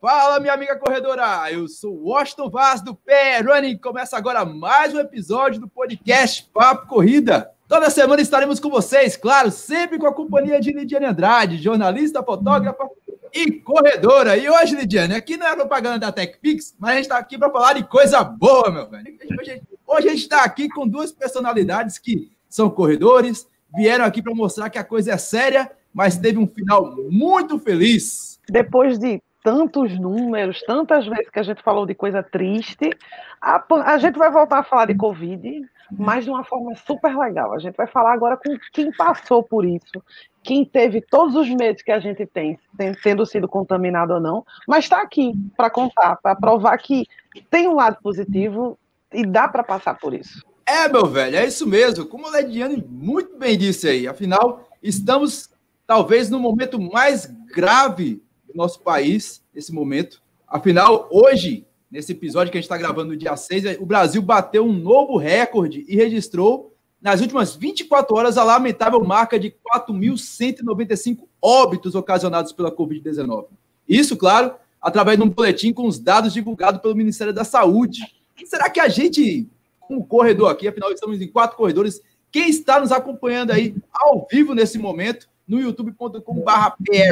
[0.00, 1.52] fala, minha amiga corredora.
[1.52, 3.76] Eu sou Washington Vaz do Pé Running.
[3.76, 7.50] Começa agora mais um episódio do podcast Papo Corrida.
[7.68, 12.88] Toda semana estaremos com vocês, claro, sempre com a companhia de Lidiane Andrade, jornalista, fotógrafa
[13.30, 14.38] e corredora.
[14.38, 17.50] E hoje, Lidiane, aqui não é propaganda da TechPix, mas a gente está aqui para
[17.50, 19.18] falar de coisa boa, meu velho.
[19.86, 24.70] Hoje a gente está aqui com duas personalidades que são corredores, vieram aqui para mostrar
[24.70, 30.62] que a coisa é séria, mas teve um final muito feliz depois de tantos números,
[30.62, 32.90] tantas vezes que a gente falou de coisa triste,
[33.40, 37.54] a, a, gente vai voltar a falar de Covid, mas de uma forma super legal.
[37.54, 40.02] A gente vai falar agora com quem passou por isso,
[40.42, 42.58] quem teve todos os medos que a gente tem,
[43.02, 47.06] tendo sido contaminado ou não, mas está aqui para contar, para provar que
[47.50, 48.78] tem um lado positivo
[49.12, 50.44] e dá para passar por isso.
[50.66, 52.06] É, meu velho, é isso mesmo.
[52.06, 55.50] Como o Lediane muito bem disse aí, afinal, estamos
[55.86, 60.22] talvez no momento mais grave do nosso país nesse momento.
[60.46, 64.64] Afinal, hoje, nesse episódio que a gente está gravando no dia 6, o Brasil bateu
[64.64, 71.94] um novo recorde e registrou, nas últimas 24 horas, a lamentável marca de 4.195 óbitos
[71.94, 73.46] ocasionados pela Covid-19.
[73.88, 78.00] Isso, claro, através de um boletim com os dados divulgados pelo Ministério da Saúde.
[78.44, 79.48] será que a gente,
[79.80, 84.54] como corredor aqui, afinal estamos em quatro corredores, quem está nos acompanhando aí ao vivo
[84.54, 86.22] nesse momento, no youtube.com.br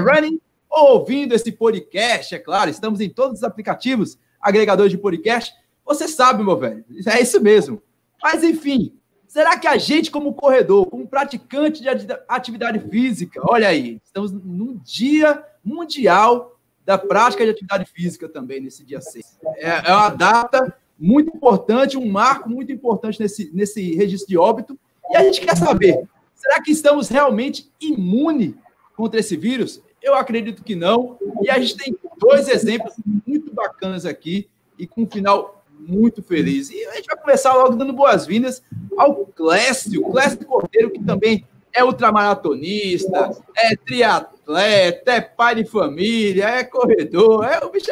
[0.05, 5.55] running ouvindo esse podcast, é claro, estamos em todos os aplicativos, agregadores de podcast.
[5.85, 7.83] Você sabe, meu velho, é isso mesmo.
[8.23, 8.93] Mas, enfim,
[9.27, 11.89] será que a gente, como corredor, como praticante de
[12.29, 18.85] atividade física, olha aí, estamos num dia mundial da prática de atividade física também, nesse
[18.85, 19.39] dia 6.
[19.57, 24.79] É, é uma data muito importante, um marco muito importante nesse, nesse registro de óbito.
[25.11, 26.03] E a gente quer saber,
[26.35, 28.55] será que estamos realmente imunes
[28.97, 29.83] contra esse vírus?
[30.03, 31.19] Eu acredito que não.
[31.43, 32.95] E a gente tem dois exemplos
[33.27, 34.49] muito bacanas aqui
[34.79, 36.71] e com um final muito feliz.
[36.71, 38.63] E a gente vai começar logo dando boas-vindas
[38.97, 46.65] ao Clécio, Clécio Cordeiro, que também é ultramaratonista, é triatleta, é pai de família, é
[46.65, 47.91] corredor, é o bicho,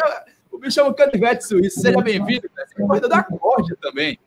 [0.51, 1.81] o bicho é um canivete suíço.
[1.81, 2.75] Seja bem-vindo, Clécio.
[2.77, 4.19] É corredor da corda também.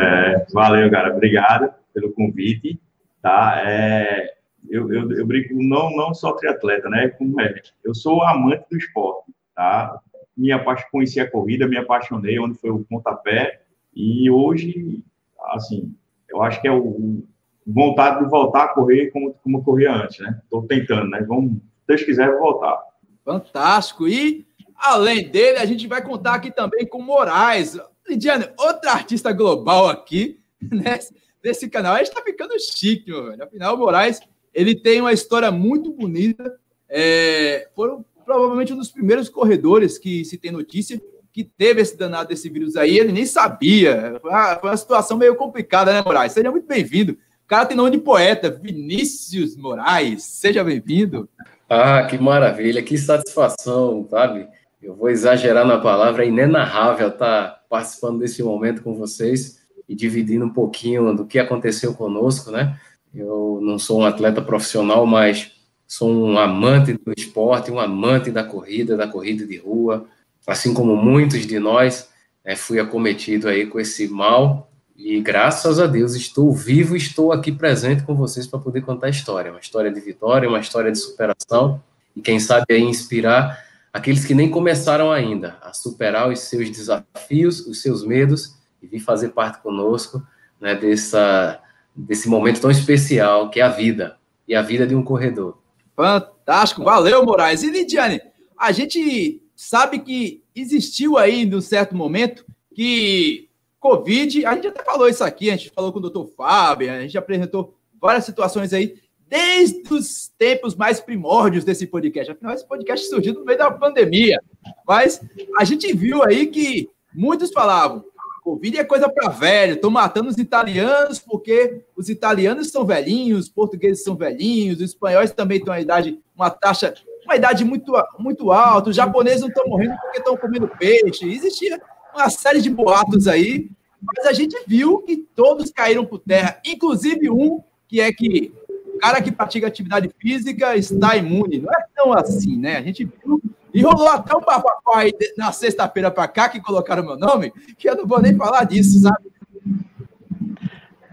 [0.00, 1.14] É, valeu, cara.
[1.14, 2.80] Obrigado pelo convite.
[3.22, 3.62] Tá?
[3.64, 4.37] É,
[4.70, 7.08] eu, eu, eu brinco não, não só triatleta, né?
[7.08, 10.00] Como é, eu sou amante do esporte, tá?
[10.36, 13.62] Me apaixonei, conheci a corrida, me apaixonei, onde foi o pontapé,
[13.94, 15.02] e hoje,
[15.50, 15.92] assim,
[16.28, 17.24] eu acho que é o,
[17.68, 20.40] vontade de voltar a correr como, como corria antes, né?
[20.42, 21.22] Estou tentando, né?
[21.22, 22.82] Vamos, se Deus quiser, voltar.
[23.24, 24.08] Fantástico!
[24.08, 27.78] E, além dele, a gente vai contar aqui também com Moraes.
[28.08, 30.98] Lidiane, outra artista global aqui, né?
[31.44, 31.94] Nesse canal.
[31.94, 33.44] A gente tá ficando chique, meu velho.
[33.44, 34.20] Afinal, o Moraes
[34.54, 36.58] ele tem uma história muito bonita.
[36.88, 41.00] É, foram provavelmente um dos primeiros corredores que se tem notícia
[41.32, 42.98] que teve esse danado desse vírus aí.
[42.98, 44.18] Ele nem sabia.
[44.20, 46.32] Foi uma, foi uma situação meio complicada, né, Moraes?
[46.32, 47.12] Seja muito bem-vindo.
[47.12, 50.24] O cara tem nome de poeta, Vinícius Moraes.
[50.24, 51.28] Seja bem-vindo.
[51.68, 54.48] Ah, que maravilha, que satisfação, sabe?
[54.82, 60.44] Eu vou exagerar na palavra, é inenarrável estar participando desse momento com vocês e dividindo
[60.44, 62.78] um pouquinho do que aconteceu conosco, né?
[63.18, 65.50] Eu não sou um atleta profissional, mas
[65.88, 70.06] sou um amante do esporte, um amante da corrida, da corrida de rua.
[70.46, 72.08] Assim como muitos de nós,
[72.44, 77.50] né, fui acometido aí com esse mal e graças a Deus estou vivo estou aqui
[77.50, 79.50] presente com vocês para poder contar a história.
[79.50, 81.82] Uma história de vitória, uma história de superação
[82.14, 87.66] e quem sabe aí inspirar aqueles que nem começaram ainda a superar os seus desafios,
[87.66, 90.22] os seus medos e vir fazer parte conosco
[90.60, 91.60] né, dessa
[92.06, 94.16] desse momento tão especial que é a vida
[94.46, 95.58] e a vida de um corredor.
[95.96, 97.62] Fantástico, valeu, Moraes.
[97.62, 98.20] E Lidiane,
[98.56, 103.48] a gente sabe que existiu aí, num certo momento, que
[103.80, 107.00] Covid, a gente até falou isso aqui, a gente falou com o doutor Fábio, a
[107.00, 108.96] gente apresentou várias situações aí,
[109.26, 112.30] desde os tempos mais primórdios desse podcast.
[112.32, 114.40] Afinal, esse podcast surgiu no meio da pandemia.
[114.86, 115.20] Mas
[115.58, 118.04] a gente viu aí que muitos falavam,
[118.48, 123.48] Covid é coisa para velho, estão matando os italianos porque os italianos são velhinhos, os
[123.50, 126.94] portugueses são velhinhos, os espanhóis também têm uma idade, uma taxa,
[127.26, 131.30] uma idade muito, muito alta, os japoneses não estão morrendo porque estão comendo peixe.
[131.30, 131.78] Existia
[132.14, 137.28] uma série de boatos aí, mas a gente viu que todos caíram por terra, inclusive
[137.28, 138.50] um que é que
[138.94, 141.58] o cara que pratica atividade física está imune.
[141.58, 142.78] Não é tão assim, né?
[142.78, 143.40] A gente viu
[143.72, 147.88] e rolou até um papapá aí na sexta-feira para cá que colocaram meu nome, que
[147.88, 149.30] eu não vou nem falar disso, sabe?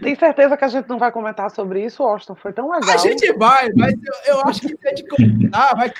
[0.00, 2.34] Tem certeza que a gente não vai comentar sobre isso, Austin?
[2.36, 2.94] Foi tão legal.
[2.94, 5.92] A gente vai, mas eu, eu acho que se a gente comentar, vai,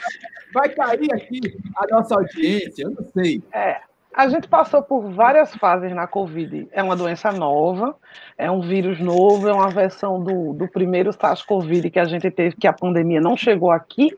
[0.53, 1.41] vai cair aqui
[1.77, 3.43] a nossa audiência, eu não sei.
[3.53, 3.81] É,
[4.17, 6.69] a gente passou por várias fases na Covid.
[6.73, 7.97] É uma doença nova,
[8.39, 12.57] é um vírus novo, é uma versão do, do primeiro SARS-CoV que a gente teve,
[12.57, 14.17] que a pandemia não chegou aqui,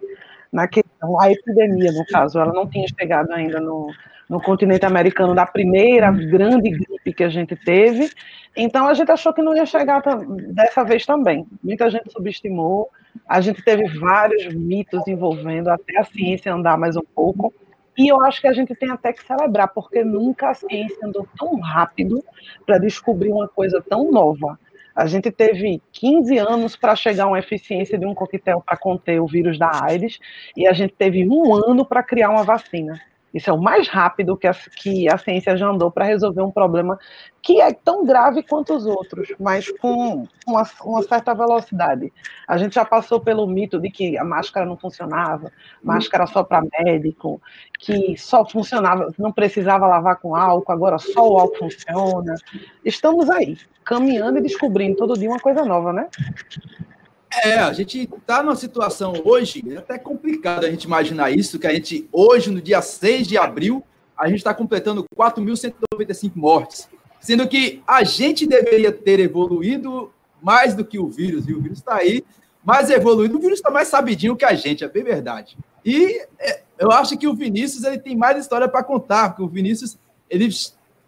[0.52, 0.86] naquele,
[1.20, 3.90] a epidemia, no caso, ela não tinha chegado ainda no,
[4.28, 8.10] no continente americano da primeira grande gripe que a gente teve.
[8.56, 10.02] Então a gente achou que não ia chegar
[10.52, 11.46] dessa vez também.
[11.62, 12.90] Muita gente subestimou.
[13.26, 17.52] A gente teve vários mitos envolvendo até a ciência andar mais um pouco.
[17.96, 21.26] E eu acho que a gente tem até que celebrar, porque nunca a ciência andou
[21.36, 22.22] tão rápido
[22.64, 24.58] para descobrir uma coisa tão nova.
[24.98, 29.20] A gente teve 15 anos para chegar a uma eficiência de um coquetel para conter
[29.20, 30.18] o vírus da AIDS,
[30.56, 33.00] e a gente teve um ano para criar uma vacina.
[33.32, 36.50] Isso é o mais rápido que a, que a ciência já andou para resolver um
[36.50, 36.98] problema
[37.40, 42.12] que é tão grave quanto os outros, mas com uma, uma, certa velocidade.
[42.48, 46.64] A gente já passou pelo mito de que a máscara não funcionava, máscara só para
[46.80, 47.40] médico,
[47.78, 52.34] que só funcionava, não precisava lavar com álcool, agora só o álcool funciona.
[52.84, 53.56] Estamos aí,
[53.88, 56.08] caminhando e descobrindo todo dia uma coisa nova, né?
[57.42, 61.66] É, a gente está numa situação hoje, é até complicado a gente imaginar isso, que
[61.66, 63.82] a gente, hoje, no dia 6 de abril,
[64.16, 66.88] a gente está completando 4.195 mortes,
[67.18, 70.12] sendo que a gente deveria ter evoluído
[70.42, 72.22] mais do que o vírus, e o vírus está aí,
[72.62, 75.56] mais evoluído, o vírus está mais sabidinho que a gente, é bem verdade.
[75.82, 79.48] E é, eu acho que o Vinícius ele tem mais história para contar, porque o
[79.48, 79.96] Vinícius
[80.28, 80.50] ele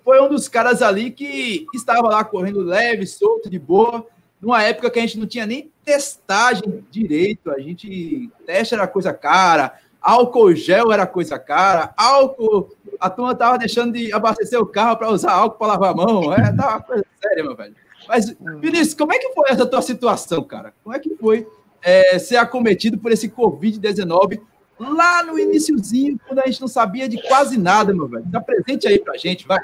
[0.05, 4.06] foi um dos caras ali que estava lá correndo leve, solto, de boa,
[4.41, 9.12] numa época que a gente não tinha nem testagem direito, a gente teste era coisa
[9.12, 14.97] cara, álcool gel era coisa cara, álcool, a turma tava deixando de abastecer o carro
[14.97, 17.75] para usar álcool para lavar a mão, é, tá uma coisa séria, meu velho.
[18.08, 20.73] Mas, Vinícius, como é que foi essa tua situação, cara?
[20.82, 21.47] Como é que foi
[21.82, 24.41] é, ser acometido por esse Covid-19
[24.79, 28.25] lá no iníciozinho, quando a gente não sabia de quase nada, meu velho?
[28.32, 29.61] Tá presente aí pra gente, vai.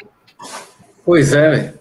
[1.04, 1.72] Pois é,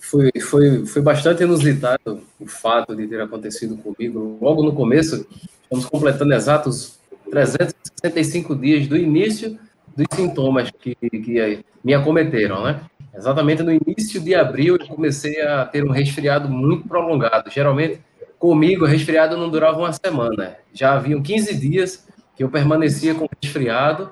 [0.00, 4.36] foi, foi, foi bastante inusitado o fato de ter acontecido comigo.
[4.40, 5.26] Logo no começo,
[5.62, 6.98] estamos completando exatos
[7.30, 9.58] 365 dias do início
[9.96, 12.80] dos sintomas que, que me acometeram, né?
[13.16, 17.48] Exatamente no início de abril, eu comecei a ter um resfriado muito prolongado.
[17.48, 18.00] Geralmente,
[18.40, 20.56] comigo, o resfriado não durava uma semana.
[20.72, 24.10] Já haviam 15 dias que eu permanecia com resfriado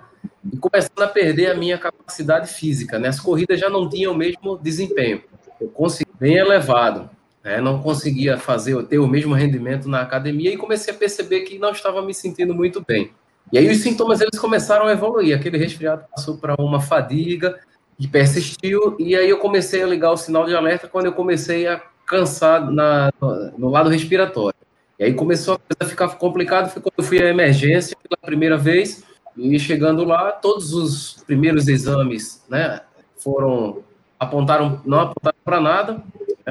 [0.50, 2.98] e começando a perder a minha capacidade física.
[2.98, 3.08] Né?
[3.08, 5.22] As corridas já não tinham o mesmo desempenho.
[6.18, 7.08] Bem elevado,
[7.44, 7.60] né?
[7.60, 11.70] não conseguia fazer ter o mesmo rendimento na academia e comecei a perceber que não
[11.70, 13.12] estava me sentindo muito bem.
[13.52, 15.36] E aí os sintomas eles começaram a evoluir.
[15.36, 17.58] Aquele resfriado passou para uma fadiga
[17.98, 21.66] que persistiu e aí eu comecei a ligar o sinal de alerta quando eu comecei
[21.66, 23.12] a cansar na,
[23.56, 24.56] no lado respiratório.
[24.98, 29.04] E aí começou a ficar complicado, foi quando eu fui à emergência pela primeira vez
[29.36, 32.80] e chegando lá, todos os primeiros exames, né,
[33.16, 33.82] foram
[34.18, 36.02] apontaram não apontaram para nada,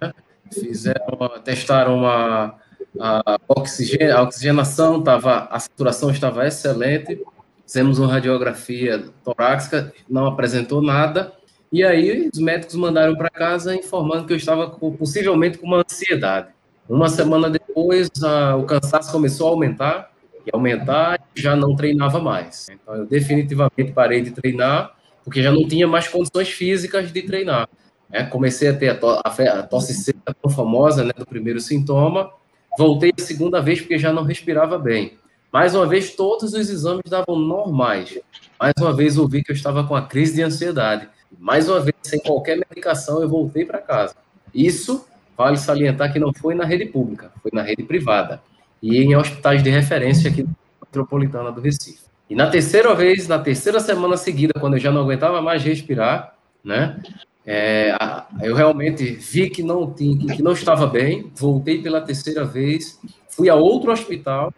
[0.01, 0.13] né?
[0.51, 2.55] Fizeram, testaram uma
[2.99, 7.21] a, oxigênio, a oxigenação tava, a saturação estava excelente.
[7.65, 11.31] Fizemos uma radiografia torácica, não apresentou nada.
[11.71, 15.77] E aí os médicos mandaram para casa informando que eu estava com, possivelmente com uma
[15.77, 16.49] ansiedade.
[16.89, 20.10] Uma semana depois, a, o cansaço começou a aumentar
[20.45, 22.67] e aumentar, já não treinava mais.
[22.69, 27.67] Então, eu definitivamente parei de treinar, porque já não tinha mais condições físicas de treinar.
[28.11, 32.31] É, comecei a ter a, to a tosse seca tão famosa, né, do primeiro sintoma.
[32.77, 35.17] Voltei a segunda vez porque já não respirava bem.
[35.51, 38.17] Mais uma vez, todos os exames davam normais.
[38.59, 41.07] Mais uma vez, ouvi que eu estava com a crise de ansiedade.
[41.39, 44.15] Mais uma vez, sem qualquer medicação, eu voltei para casa.
[44.53, 45.05] Isso,
[45.37, 48.41] vale salientar que não foi na rede pública, foi na rede privada
[48.81, 50.45] e em hospitais de referência aqui
[50.81, 52.01] metropolitana do Recife.
[52.29, 56.35] E na terceira vez, na terceira semana seguida, quando eu já não aguentava mais respirar,
[56.63, 57.01] né,
[57.45, 57.95] é,
[58.41, 63.49] eu realmente vi que não tinha, que não estava bem, voltei pela terceira vez, fui
[63.49, 64.53] a outro hospital,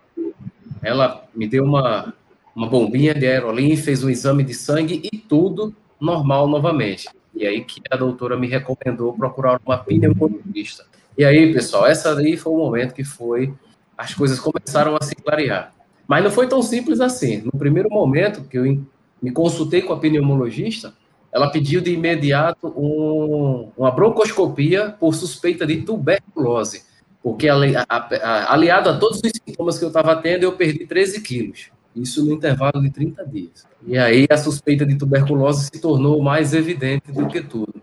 [0.81, 2.13] ela me deu uma,
[2.55, 7.07] uma bombinha de aerolim, fez um exame de sangue e tudo normal novamente.
[7.33, 10.85] E aí que a doutora me recomendou procurar uma pneumologista.
[11.17, 13.53] E aí, pessoal, essa aí foi o momento que foi
[13.97, 15.73] as coisas começaram a se clarear.
[16.07, 17.41] Mas não foi tão simples assim.
[17.43, 18.63] No primeiro momento que eu
[19.21, 20.93] me consultei com a pneumologista,
[21.31, 26.83] ela pediu de imediato um, uma broncoscopia por suspeita de tuberculose,
[27.23, 31.71] porque aliado a todos os sintomas que eu estava tendo, eu perdi 13 quilos.
[31.95, 33.65] Isso no intervalo de 30 dias.
[33.85, 37.73] E aí a suspeita de tuberculose se tornou mais evidente do que tudo.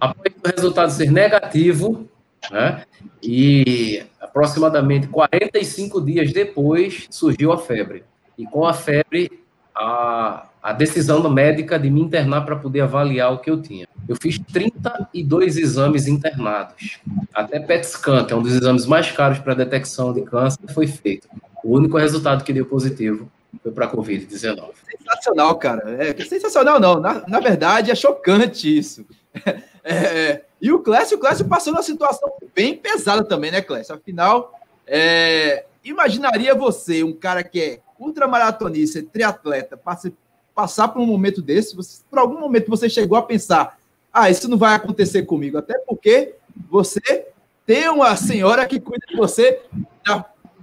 [0.00, 2.08] Após o resultado ser negativo,
[2.50, 2.84] né,
[3.22, 8.02] E aproximadamente 45 dias depois surgiu a febre.
[8.36, 9.30] E com a febre,
[9.74, 13.86] a, a decisão médica de me internar para poder avaliar o que eu tinha.
[14.08, 16.98] Eu fiz 32 exames internados.
[17.32, 20.86] Até PET scan, que é um dos exames mais caros para detecção de câncer, foi
[20.86, 21.28] feito.
[21.62, 23.30] O único resultado que deu positivo
[23.62, 24.70] foi para a Covid-19.
[24.98, 25.82] Sensacional, cara.
[26.02, 27.00] É, sensacional não.
[27.00, 29.04] Na, na verdade, é chocante isso.
[29.84, 33.96] É, é, e o Clécio, o Clécio passou uma situação bem pesada também, né, Clécio?
[33.96, 34.54] Afinal,
[34.86, 40.14] é, imaginaria você, um cara que é ultramaratonista, triatleta, passe,
[40.54, 41.74] passar por um momento desse?
[41.74, 43.76] Você, por algum momento você chegou a pensar,
[44.12, 46.36] ah, isso não vai acontecer comigo, até porque
[46.70, 47.26] você
[47.66, 49.62] tem uma senhora que cuida de você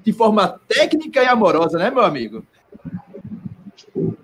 [0.01, 2.41] de forma técnica e amorosa, né, meu amigo?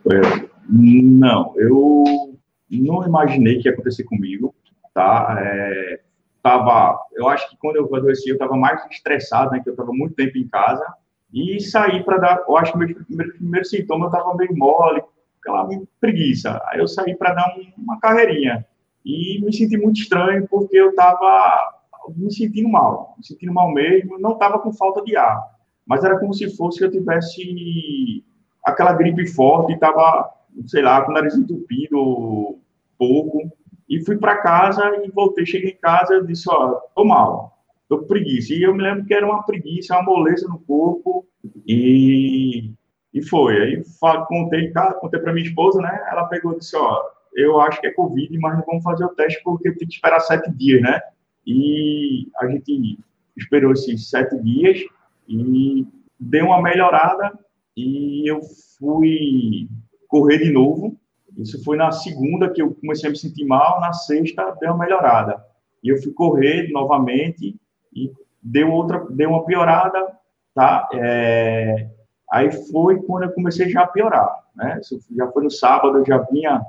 [0.09, 2.33] É, não, eu
[2.71, 4.54] não imaginei que ia acontecer comigo,
[4.95, 5.37] tá?
[5.37, 5.99] É,
[6.41, 9.59] tava, eu acho que quando eu adoeci, eu estava mais estressado, né?
[9.59, 10.83] Que eu estava muito tempo em casa
[11.31, 15.03] e saí para dar, eu acho que meu primeiro, primeiro sintoma eu estava meio mole,
[15.41, 15.67] aquela
[15.99, 16.61] preguiça.
[16.67, 18.65] Aí eu saí para dar um, uma carreirinha
[19.05, 21.73] e me senti muito estranho porque eu estava
[22.15, 25.43] me sentindo mal, me sentindo mal mesmo, não estava com falta de ar,
[25.85, 28.23] mas era como se fosse que eu tivesse
[28.63, 30.31] aquela gripe forte, estava,
[30.67, 32.59] sei lá, com o nariz entupido,
[32.97, 33.51] pouco,
[33.87, 37.99] e fui para casa e voltei, cheguei em casa e disse, ó, tô mal, tô
[37.99, 38.53] com preguiça.
[38.53, 41.25] E eu me lembro que era uma preguiça, uma moleza no corpo,
[41.67, 42.71] e,
[43.13, 43.61] e foi.
[43.61, 43.83] Aí
[44.27, 46.99] contei, contei para minha esposa, né, ela pegou e disse, ó,
[47.35, 50.49] eu acho que é Covid, mas vamos fazer o teste porque tem que esperar sete
[50.51, 51.01] dias, né?
[51.45, 52.97] E a gente
[53.35, 54.79] esperou esses sete dias
[55.27, 55.85] e
[56.19, 57.37] deu uma melhorada
[57.75, 58.39] e eu
[58.79, 59.67] fui
[60.07, 60.97] correr de novo.
[61.37, 64.85] Isso foi na segunda que eu comecei a me sentir mal, na sexta deu uma
[64.85, 65.43] melhorada.
[65.83, 67.55] E eu fui correr novamente
[67.93, 68.11] e
[68.41, 70.17] deu outra, deu uma piorada,
[70.53, 70.87] tá?
[70.93, 71.89] É,
[72.31, 74.79] aí foi quando eu comecei já a piorar, né?
[74.81, 76.61] Isso já foi no sábado, eu já vinha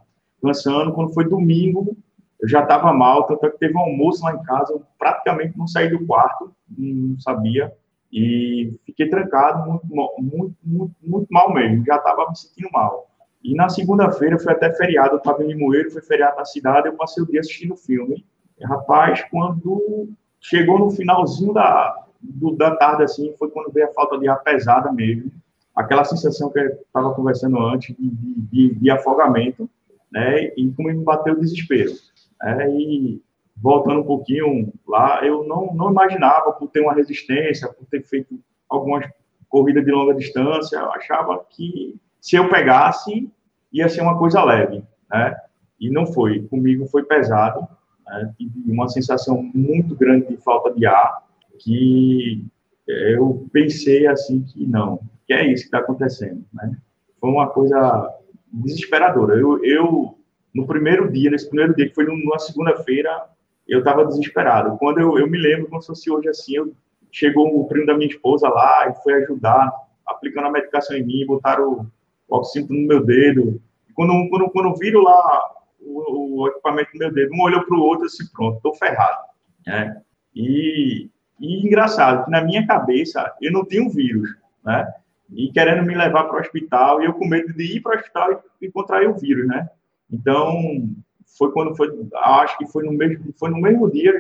[0.43, 1.97] cansando, quando foi domingo,
[2.41, 5.57] eu já estava mal, tanto é que teve um almoço lá em casa, eu praticamente
[5.57, 7.73] não saí do quarto, não sabia,
[8.13, 13.11] e fiquei trancado muito, muito, muito, muito mal mesmo, já estava me sentindo mal.
[13.43, 16.95] E na segunda-feira foi até feriado, eu estava em Limoeiro, foi feriado na cidade, eu
[16.95, 18.25] passei o dia assistindo filme.
[18.59, 20.09] E, rapaz, quando
[20.41, 24.43] chegou no finalzinho da, do, da tarde, assim, foi quando veio a falta de ar
[24.43, 25.31] pesada mesmo.
[25.75, 29.69] Aquela sensação que eu estava conversando antes de, de, de, afogamento,
[30.11, 30.47] né?
[30.57, 31.93] E como me bateu o desespero.
[32.41, 32.71] Né?
[32.71, 33.23] E
[33.57, 38.39] voltando um pouquinho lá, eu não, não imaginava por ter uma resistência, por ter feito
[38.69, 39.07] algumas
[39.49, 43.31] corridas de longa distância, eu achava que se eu pegasse,
[43.73, 45.37] ia ser uma coisa leve, né?
[45.79, 46.43] E não foi.
[46.43, 47.67] Comigo foi pesado,
[48.07, 48.35] né?
[48.37, 51.23] Tive uma sensação muito grande de falta de ar,
[51.59, 52.45] que
[52.87, 56.77] eu pensei assim que não, que é isso que está acontecendo, né?
[57.21, 58.15] Foi uma coisa
[58.53, 59.35] desesperadora.
[59.35, 60.19] Eu, eu,
[60.55, 63.29] no primeiro dia, nesse primeiro dia, que foi numa segunda-feira,
[63.67, 64.77] eu estava desesperado.
[64.79, 66.73] Quando eu, eu me lembro, como se fosse hoje assim, eu,
[67.11, 69.73] chegou o primo da minha esposa lá e foi ajudar,
[70.07, 71.91] aplicando a medicação em mim, botaram
[72.29, 73.61] o, oxímetro no meu dedo.
[73.95, 77.81] Quando, quando, quando viro lá o, o, equipamento no meu dedo, um olhou para o
[77.81, 79.27] outro disse, pronto, estou ferrado.
[79.67, 80.01] Né?
[80.35, 81.09] E,
[81.41, 84.29] e engraçado, que na minha cabeça eu não tinha um vírus,
[84.65, 84.93] né?
[85.33, 87.99] E querendo me levar para o hospital, e eu com medo de ir para o
[87.99, 89.69] hospital e, e contrair o vírus, né?
[90.11, 90.89] Então,
[91.37, 94.13] foi quando foi, acho que foi no mesmo, foi no mesmo dia,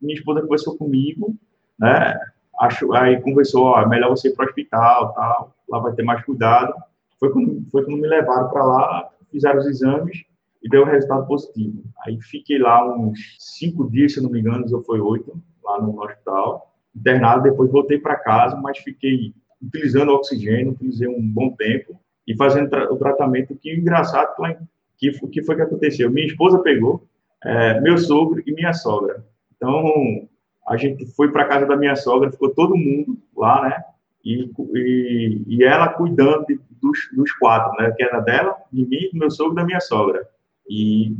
[0.00, 1.34] minha esposa conversou comigo,
[1.78, 2.18] né?
[2.60, 6.02] Acho, aí conversou, ó, é melhor você ir para o hospital, tal, lá vai ter
[6.02, 6.74] mais cuidado.
[7.18, 10.24] Foi quando, foi quando me levaram para lá, fizeram os exames
[10.62, 11.82] e deu o resultado positivo.
[12.04, 16.00] Aí fiquei lá uns cinco dias, se não me engano, ou foi oito, lá no
[16.00, 17.42] hospital, internado.
[17.42, 22.92] Depois voltei para casa, mas fiquei utilizando oxigênio, utilizei um bom tempo e fazendo tra
[22.92, 23.56] o tratamento.
[23.56, 24.56] Que engraçado, lá
[24.98, 26.10] que, que foi que aconteceu?
[26.10, 27.06] Minha esposa pegou,
[27.44, 29.24] é, meu sogro e minha sogra.
[29.56, 30.28] Então,
[30.68, 33.84] a gente foi para casa da minha sogra, ficou todo mundo lá, né?
[34.28, 37.90] E, e, e ela cuidando de, dos, dos, quatro, né?
[37.96, 40.28] Que era dela, de mim, do meu sogro e da minha sogra.
[40.68, 41.12] E,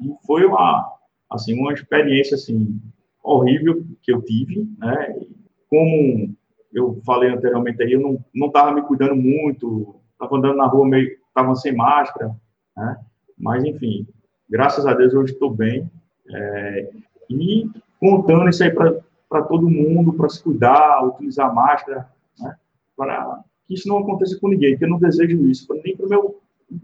[0.00, 0.90] e, foi uma,
[1.30, 2.80] assim, uma experiência, assim,
[3.22, 5.14] horrível que eu tive, né?
[5.68, 6.34] Como
[6.72, 10.88] eu falei anteriormente aí, eu não, não tava me cuidando muito, estava andando na rua
[10.88, 12.34] meio, tava sem máscara,
[12.74, 12.96] né?
[13.38, 14.06] Mas, enfim,
[14.48, 15.90] graças a Deus hoje estou bem.
[16.30, 16.90] É,
[17.28, 17.68] e
[18.00, 22.08] contando isso aí para todo mundo, para se cuidar, utilizar máscara,
[22.96, 26.40] para que isso não aconteça com ninguém, que eu não desejo isso, nem para meu.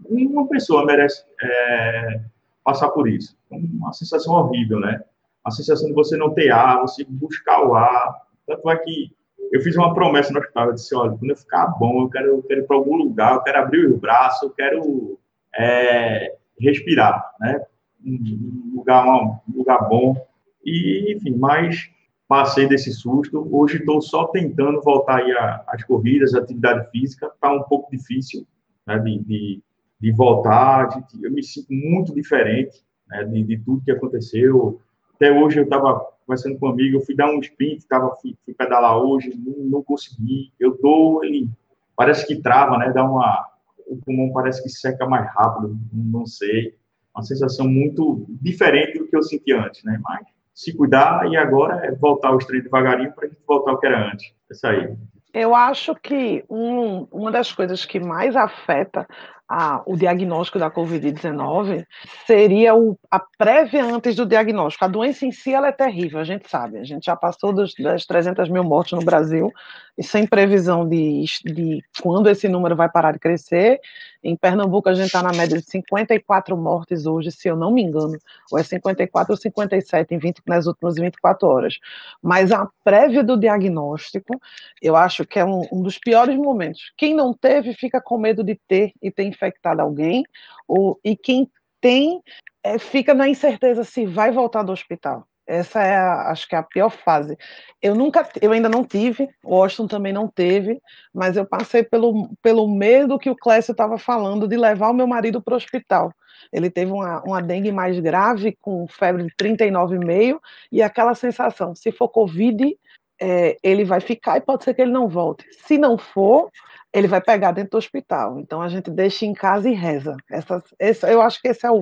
[0.09, 2.21] Nenhuma pessoa merece é,
[2.63, 3.35] passar por isso.
[3.49, 5.01] Uma sensação horrível, né?
[5.43, 8.21] A sensação de você não ter ar, você buscar o ar.
[8.47, 9.11] Tanto é que
[9.51, 12.27] eu fiz uma promessa no hospital, eu disse, olha, quando eu ficar bom, eu quero,
[12.27, 15.19] eu quero ir para algum lugar, eu quero abrir os braços, eu quero
[15.53, 17.61] é, respirar, né?
[18.05, 20.15] Um lugar, um lugar bom.
[20.63, 21.91] E, enfim, mas
[22.31, 23.45] passei desse susto.
[23.51, 25.33] Hoje estou só tentando voltar aí
[25.67, 27.25] às corridas, atividade física.
[27.25, 28.47] Está um pouco difícil
[28.87, 29.61] né, de, de,
[29.99, 30.85] de voltar.
[30.85, 34.79] De, eu me sinto muito diferente né, de, de tudo que aconteceu.
[35.13, 38.33] Até hoje eu estava conversando com um amigo, eu fui dar um sprint, tava, fui,
[38.45, 40.53] fui pedalar hoje, não, não, consegui.
[40.57, 40.79] Eu
[41.23, 41.49] ele
[41.97, 42.93] parece que trava, né?
[42.93, 43.45] Dá uma,
[43.85, 46.75] o pulmão parece que seca mais rápido, não sei.
[47.13, 49.99] Uma sensação muito diferente do que eu senti antes, né?
[50.01, 53.79] Mas se cuidar e agora é voltar aos treinos devagarinho para a gente voltar ao
[53.79, 54.27] que era antes.
[54.49, 54.95] É isso aí.
[55.33, 59.07] Eu acho que um, uma das coisas que mais afeta
[59.53, 61.85] a, o diagnóstico da Covid-19
[62.25, 64.85] seria o, a prévia antes do diagnóstico.
[64.85, 66.77] A doença em si ela é terrível, a gente sabe.
[66.77, 69.51] A gente já passou dos, das 300 mil mortes no Brasil
[69.97, 73.81] e sem previsão de, de quando esse número vai parar de crescer.
[74.23, 77.81] Em Pernambuco, a gente está na média de 54 mortes hoje, se eu não me
[77.81, 78.17] engano,
[78.51, 81.79] ou é 54 ou 57 em 20, nas últimas 24 horas.
[82.21, 84.39] Mas a prévia do diagnóstico,
[84.81, 86.93] eu acho que é um, um dos piores momentos.
[86.95, 90.23] Quem não teve fica com medo de ter e ter infectado alguém,
[90.67, 92.21] ou, e quem tem
[92.63, 95.27] é, fica na incerteza se vai voltar do hospital.
[95.47, 97.37] Essa é, a, acho que é a pior fase.
[97.81, 100.79] Eu nunca, eu ainda não tive, o Washington também não teve,
[101.13, 105.07] mas eu passei pelo, pelo medo que o Clécio estava falando de levar o meu
[105.07, 106.13] marido para o hospital.
[106.53, 110.39] Ele teve uma, uma dengue mais grave, com febre de 39,5,
[110.71, 112.77] e aquela sensação, se for Covid,
[113.21, 115.45] é, ele vai ficar e pode ser que ele não volte.
[115.67, 116.49] Se não for,
[116.91, 118.39] ele vai pegar dentro do hospital.
[118.39, 120.17] Então a gente deixa em casa e reza.
[120.29, 121.81] Essa, essa, eu acho que essa é o,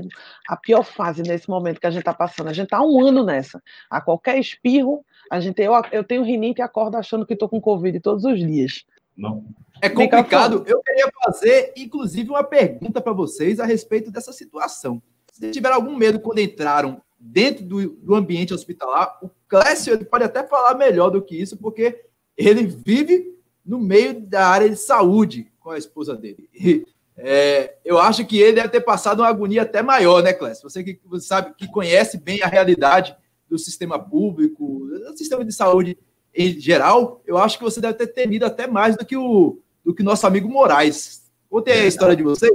[0.50, 2.50] a pior fase nesse momento que a gente está passando.
[2.50, 3.64] A gente está um ano nessa.
[3.90, 7.62] A qualquer espirro, a gente, eu, eu tenho rinite e acordo achando que estou com
[7.62, 8.84] Covid todos os dias.
[9.16, 9.46] Não.
[9.82, 10.66] É complicado.
[10.68, 15.02] Eu queria fazer, inclusive, uma pergunta para vocês a respeito dessa situação.
[15.32, 20.24] Se tiver algum medo quando entraram dentro do, do ambiente hospitalar, o Clécio ele pode
[20.24, 22.02] até falar melhor do que isso, porque
[22.38, 26.50] ele vive no meio da área de saúde com a esposa dele.
[26.54, 26.86] E,
[27.22, 30.70] é, eu acho que ele deve ter passado uma agonia até maior, né, Clécio?
[30.70, 33.16] Você que você sabe que conhece bem a realidade
[33.50, 35.98] do sistema público, do sistema de saúde
[36.34, 39.94] em geral, eu acho que você deve ter temido até mais do que o do
[39.94, 41.30] que nosso amigo Moraes.
[41.50, 42.54] Contei a história de vocês.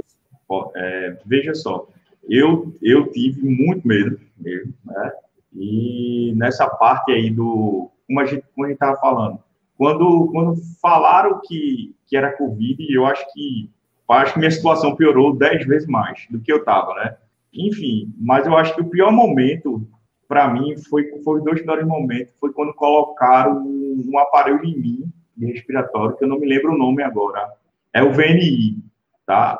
[0.75, 1.87] É, veja só,
[2.27, 5.11] eu eu tive muito medo mesmo, né?
[5.53, 9.39] E nessa parte aí do como a gente como estava falando,
[9.77, 13.69] quando, quando falaram que, que era Covid, eu acho que
[14.07, 17.17] acho que minha situação piorou dez vezes mais do que eu estava, né?
[17.53, 19.87] Enfim, mas eu acho que o pior momento
[20.27, 25.13] para mim foi foi dois piores momentos, foi quando colocaram um, um, aparelho em mim
[25.35, 27.51] de respiratório que eu não me lembro o nome agora.
[27.93, 28.77] É o VNI,
[29.25, 29.59] tá?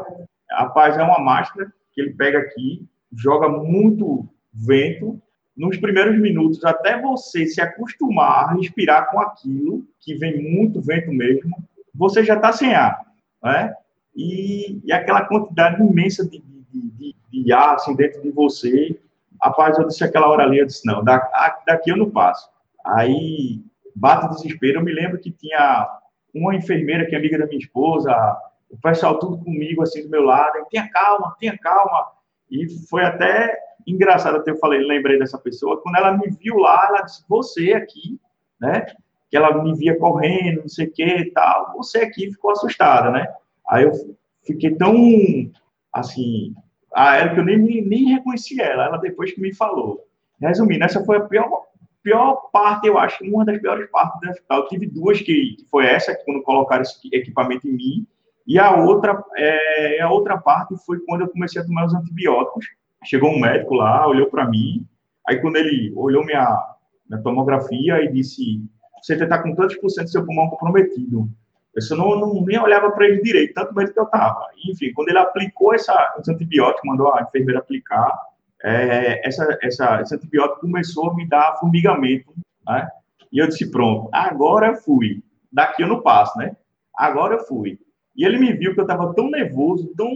[0.50, 5.22] Rapaz, é uma máscara que ele pega aqui, joga muito vento
[5.56, 11.12] nos primeiros minutos, até você se acostumar a respirar com aquilo, que vem muito vento
[11.12, 11.56] mesmo,
[11.94, 13.00] você já está sem ar,
[13.42, 13.74] né?
[14.16, 18.98] E, e, aquela quantidade imensa de, de, de, de, ar assim, dentro de você.
[19.42, 22.50] Rapaz, eu disse aquela hora ali, eu disse, não, daqui eu não passo.
[22.86, 23.62] Aí,
[23.94, 24.80] bate o desespero.
[24.80, 26.00] Eu me lembro que tinha
[26.34, 28.12] uma enfermeira que é amiga da minha esposa,
[28.70, 32.08] o pessoal tudo comigo, assim, do meu lado, tenha calma, tenha calma.
[32.50, 36.88] E foi até engraçado até eu falei, lembrei dessa pessoa, quando ela me viu lá,
[36.90, 38.20] ela disse, você aqui,
[38.60, 38.86] né?
[39.30, 43.12] Que ela me via correndo, não sei o que e tal, você aqui ficou assustada,
[43.12, 43.28] né?
[43.68, 43.92] Aí eu
[44.46, 44.96] fiquei tão,
[45.92, 46.54] assim,
[46.94, 50.06] a ela que eu nem, nem reconheci ela, ela depois que me falou.
[50.40, 51.64] Resumindo, essa foi a pior,
[52.04, 54.60] pior parte, eu acho, uma das piores partes do hospital.
[54.60, 58.08] Eu tive duas, que, que foi essa, quando colocaram esse equipamento em mim,
[58.48, 62.68] e a outra, é, a outra parte foi quando eu comecei a tomar os antibióticos,
[63.06, 64.86] Chegou um médico lá, olhou para mim,
[65.28, 66.76] aí quando ele olhou minha,
[67.10, 68.62] minha tomografia e disse,
[69.02, 71.30] você está com tantos por cento do seu pulmão comprometido.
[71.76, 74.48] Eu não, não nem olhava para ele direito, tanto medo que eu estava.
[74.70, 78.18] Enfim, quando ele aplicou essa, esse antibiótico, mandou a enfermeira aplicar,
[78.64, 82.34] é, essa, essa, esse antibiótico começou a me dar formigamento,
[82.66, 82.90] né?
[83.32, 85.22] E eu disse, pronto, agora eu fui.
[85.52, 86.56] Daqui eu não passo, né?
[86.96, 87.78] Agora eu fui.
[88.16, 90.10] E ele me viu que eu estava tão nervoso, tão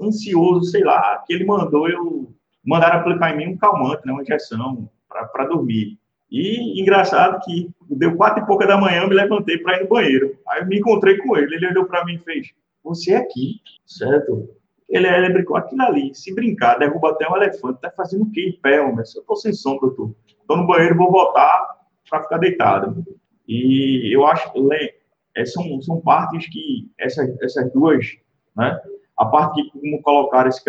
[0.00, 4.22] ansioso, sei lá, que ele mandou eu mandar aplicar em mim um calmante, né, uma
[4.22, 5.98] injeção para dormir.
[6.30, 9.88] E engraçado que deu quatro e pouca da manhã, eu me levantei para ir no
[9.88, 10.36] banheiro.
[10.48, 12.48] Aí eu me encontrei com ele, ele olhou para mim e fez:
[12.82, 14.48] Você é aqui, certo?
[14.88, 18.48] Ele, ele brincou aquilo ali, se brincar, derruba até um elefante, tá fazendo o quê
[18.48, 19.04] em pé, homem?
[19.16, 20.14] Eu tô sem som, doutor.
[20.46, 21.76] Tô no banheiro, vou voltar
[22.08, 23.04] para ficar deitado.
[23.48, 24.60] E eu acho que
[25.46, 28.06] são, são partes que essas, essas duas,
[28.56, 28.80] né?
[29.18, 30.62] A parte que como colocar esse,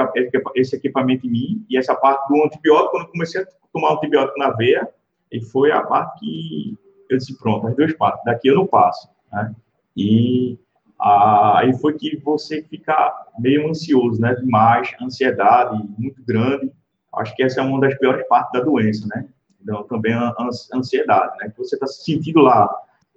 [0.55, 4.51] esse equipamento em mim e essa parte do antibiótico, quando comecei a tomar antibiótico na
[4.51, 4.87] veia,
[5.31, 6.77] e foi a parte que
[7.09, 9.53] eu disse, pronto, as duas partes, daqui eu não passo, né?
[9.95, 10.57] E
[10.99, 14.35] aí foi que você fica meio ansioso, né?
[14.35, 16.71] Demais, ansiedade muito grande.
[17.15, 19.27] Acho que essa é uma das piores partes da doença, né?
[19.61, 20.33] Então, também a
[20.73, 21.49] ansiedade, né?
[21.49, 22.69] Que você está se sentindo lá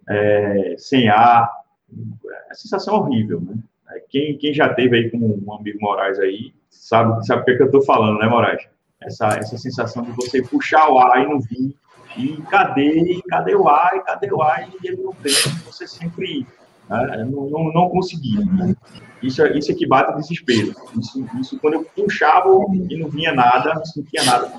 [0.09, 1.51] é, sem ar,
[1.93, 3.55] é a sensação horrível, né?
[3.91, 7.51] É, quem, quem já teve aí com um amigo Moraes aí, sabe, sabe o que,
[7.53, 8.63] é que eu estou falando, né, Moraes?
[9.03, 11.75] Essa, essa sensação de você puxar o ar e não vir,
[12.17, 15.33] e cadê, cadê o ar, e cadê o ar, e ele não tem,
[15.65, 16.47] você sempre
[16.89, 18.45] né, não, não, não conseguia.
[18.45, 18.75] Né?
[19.23, 20.75] Isso, isso é que bate desespero.
[20.99, 22.49] Isso, isso quando eu puxava
[22.89, 24.53] e não vinha nada, não sentia nada,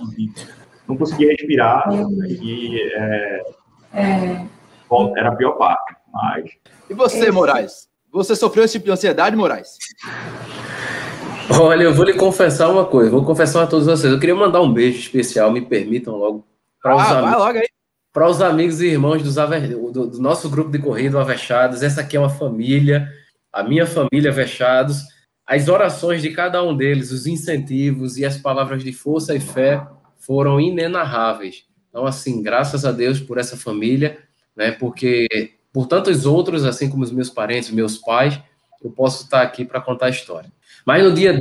[0.88, 1.88] não conseguia respirar,
[2.28, 3.44] e é,
[3.94, 4.46] é.
[5.18, 5.96] era a pior parte.
[6.12, 6.52] Mas...
[6.90, 7.91] E você, Moraes?
[8.12, 9.78] Você sofreu esse tipo de ansiedade, Moraes?
[11.60, 14.12] Olha, eu vou lhe confessar uma coisa, vou confessar a todos vocês.
[14.12, 16.46] Eu queria mandar um beijo especial, me permitam logo.
[16.82, 17.54] Para os, ah.
[18.12, 21.82] Para os amigos e irmãos dos, do, do, nosso grupo de corrida, Avechados.
[21.82, 23.08] Essa aqui é uma família,
[23.52, 25.04] a minha família Avechados.
[25.46, 29.86] As orações de cada um deles, os incentivos e as palavras de força e fé
[30.18, 31.66] foram inenarráveis.
[31.90, 34.18] Então, assim, graças a Deus por essa família,
[34.56, 34.72] né?
[34.72, 35.28] Porque
[35.74, 38.40] por tantos outros, assim como os meus parentes, meus pais,
[38.84, 40.52] eu posso estar aqui para contar a história.
[40.86, 41.38] Mas no dia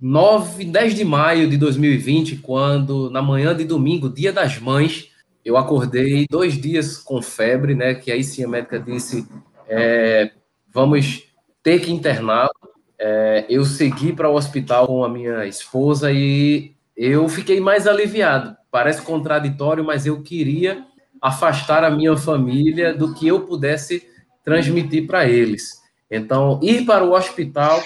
[0.00, 5.10] 9, 10 de maio de 2020, quando, na manhã de domingo, dia das mães,
[5.44, 7.94] eu acordei dois dias com febre, né?
[7.94, 9.26] Que aí sim a médica disse:
[9.66, 10.30] é,
[10.72, 11.24] vamos
[11.62, 12.50] ter que interná-lo.
[12.98, 18.56] É, eu segui para o hospital com a minha esposa e eu fiquei mais aliviado.
[18.70, 20.84] Parece contraditório, mas eu queria
[21.22, 24.06] afastar a minha família do que eu pudesse
[24.44, 25.78] transmitir para eles.
[26.10, 27.82] Então, ir para o hospital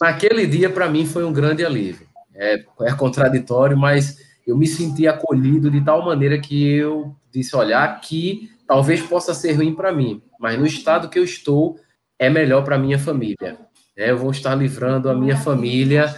[0.00, 2.06] naquele dia para mim foi um grande alívio.
[2.34, 7.80] É, é, contraditório, mas eu me senti acolhido de tal maneira que eu disse: olha,
[7.80, 11.78] aqui talvez possa ser ruim para mim, mas no estado que eu estou
[12.18, 13.58] é melhor para minha família.
[13.96, 16.14] É, eu vou estar livrando a minha família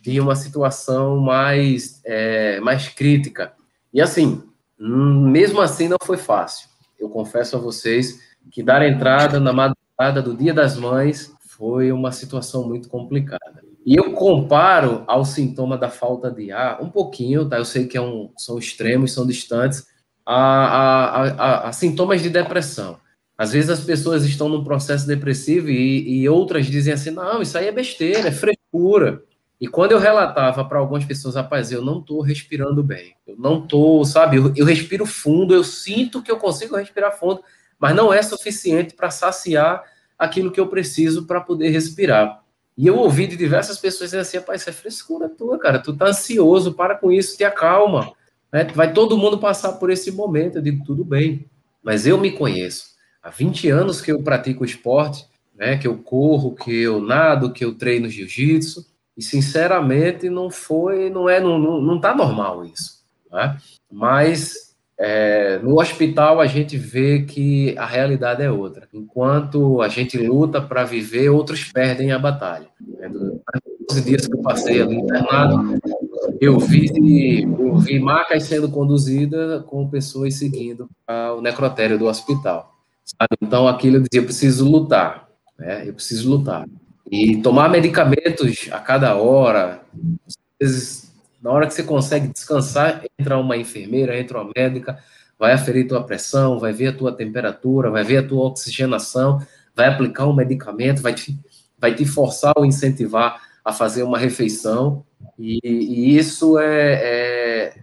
[0.00, 3.52] de uma situação mais, é, mais crítica.
[3.92, 4.42] E assim,
[4.88, 6.68] mesmo assim, não foi fácil.
[6.98, 12.10] Eu confesso a vocês que dar entrada na madrugada do Dia das Mães foi uma
[12.10, 13.62] situação muito complicada.
[13.84, 17.58] E eu comparo ao sintoma da falta de ar, um pouquinho, tá?
[17.58, 19.86] Eu sei que é um, são extremos, são distantes,
[20.24, 22.96] a, a, a, a, sintomas de depressão.
[23.36, 27.58] Às vezes as pessoas estão num processo depressivo e, e outras dizem assim: não, isso
[27.58, 29.22] aí é besteira, é frescura.
[29.62, 33.62] E quando eu relatava para algumas pessoas, rapaz, eu não estou respirando bem, eu não
[33.62, 37.40] estou, sabe, eu, eu, respiro fundo, eu sinto que eu consigo respirar fundo,
[37.78, 39.84] mas não é suficiente para saciar
[40.18, 42.42] aquilo que eu preciso para poder respirar.
[42.76, 46.06] E eu ouvi de diversas pessoas assim, rapaz, isso é frescura tua, cara, tu tá
[46.06, 48.12] ansioso, para com isso, te acalma.
[48.52, 48.64] Né?
[48.74, 51.48] Vai todo mundo passar por esse momento, eu digo, tudo bem,
[51.80, 52.86] mas eu me conheço.
[53.22, 57.64] Há 20 anos que eu pratico esporte, né, que eu corro, que eu nado, que
[57.64, 63.02] eu treino jiu-jitsu, e sinceramente não foi, não é, não, não, não tá normal isso.
[63.30, 63.58] Né?
[63.90, 68.88] Mas é, no hospital a gente vê que a realidade é outra.
[68.92, 72.68] Enquanto a gente luta para viver, outros perdem a batalha.
[73.00, 75.78] É, Nos dias que eu passei ali internado,
[76.40, 80.88] eu vi, eu vi macas sendo conduzidas com pessoas seguindo
[81.36, 82.72] o necrotério do hospital.
[83.04, 83.36] Sabe?
[83.40, 85.28] Então aquilo eu dizia, eu preciso lutar.
[85.58, 85.88] Né?
[85.88, 86.66] Eu preciso lutar.
[87.12, 89.82] E tomar medicamentos a cada hora,
[90.26, 94.98] às vezes, na hora que você consegue descansar, entra uma enfermeira, entra uma médica,
[95.38, 99.46] vai aferir tua pressão, vai ver a tua temperatura, vai ver a tua oxigenação,
[99.76, 101.38] vai aplicar um medicamento, vai te,
[101.78, 105.04] vai te forçar ou incentivar a fazer uma refeição,
[105.38, 107.74] e, e isso é, é,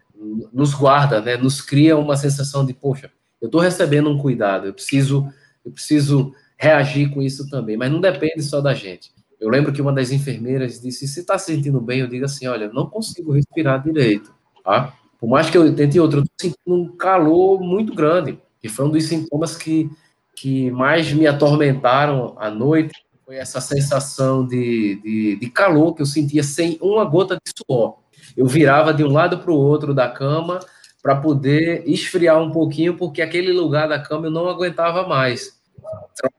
[0.52, 1.38] nos guarda, né?
[1.38, 5.32] nos cria uma sensação de, poxa, eu estou recebendo um cuidado, eu preciso,
[5.64, 9.19] eu preciso reagir com isso também, mas não depende só da gente.
[9.40, 12.48] Eu lembro que uma das enfermeiras disse: se está se sentindo bem, eu digo assim:
[12.48, 14.94] olha, não consigo respirar direito, tá?
[15.18, 18.86] Por mais que eu tente outro, eu estou sentindo um calor muito grande, que foi
[18.86, 19.90] um dos sintomas que,
[20.36, 22.94] que mais me atormentaram à noite.
[23.26, 27.98] Foi essa sensação de, de, de calor que eu sentia sem uma gota de suor.
[28.36, 30.60] Eu virava de um lado para o outro da cama
[31.02, 35.59] para poder esfriar um pouquinho, porque aquele lugar da cama eu não aguentava mais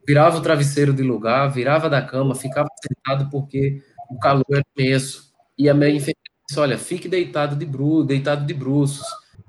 [0.06, 5.32] virava o travesseiro de lugar, virava da cama, ficava sentado porque o calor era imenso.
[5.56, 9.06] E a minha enfermeira disse: olha, fique deitado de bru, deitado de bruços,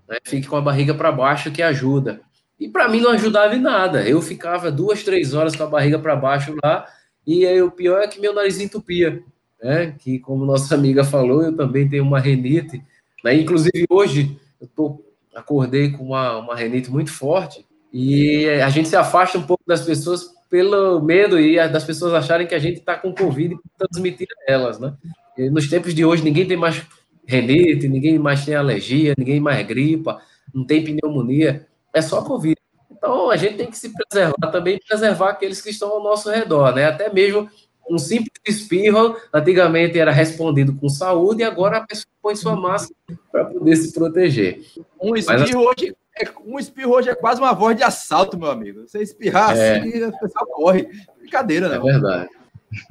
[0.07, 0.17] né?
[0.23, 2.21] fique com a barriga para baixo que ajuda.
[2.59, 4.07] E para mim não ajudava em nada.
[4.07, 6.85] Eu ficava duas, três horas com a barriga para baixo lá,
[7.25, 9.23] e aí o pior é que meu nariz entupia.
[9.61, 9.95] Né?
[9.97, 12.83] Que, como nossa amiga falou, eu também tenho uma renite.
[13.23, 13.35] Né?
[13.35, 15.03] Inclusive, hoje, eu tô,
[15.35, 19.81] acordei com uma, uma renite muito forte, e a gente se afasta um pouco das
[19.81, 24.27] pessoas pelo medo e das pessoas acharem que a gente está com Covid e transmitir
[24.47, 24.93] a elas, né?
[25.37, 26.83] E nos tempos de hoje, ninguém tem mais
[27.25, 30.21] renite, ninguém mais tem alergia, ninguém mais gripa,
[30.53, 32.57] não tem pneumonia, é só Covid.
[32.91, 36.75] Então, a gente tem que se preservar também, preservar aqueles que estão ao nosso redor,
[36.75, 36.85] né?
[36.85, 37.49] Até mesmo
[37.89, 42.95] um simples espirro, antigamente era respondido com saúde, e agora a pessoa põe sua máscara
[43.31, 44.61] para poder se proteger.
[45.01, 48.51] Um espirro Mas, hoje é, um espirro hoje é quase uma voz de assalto, meu
[48.51, 48.81] amigo.
[48.81, 50.89] Você espirrar é, assim, a pessoa corre.
[51.19, 51.87] Brincadeira, não.
[51.87, 52.29] É verdade.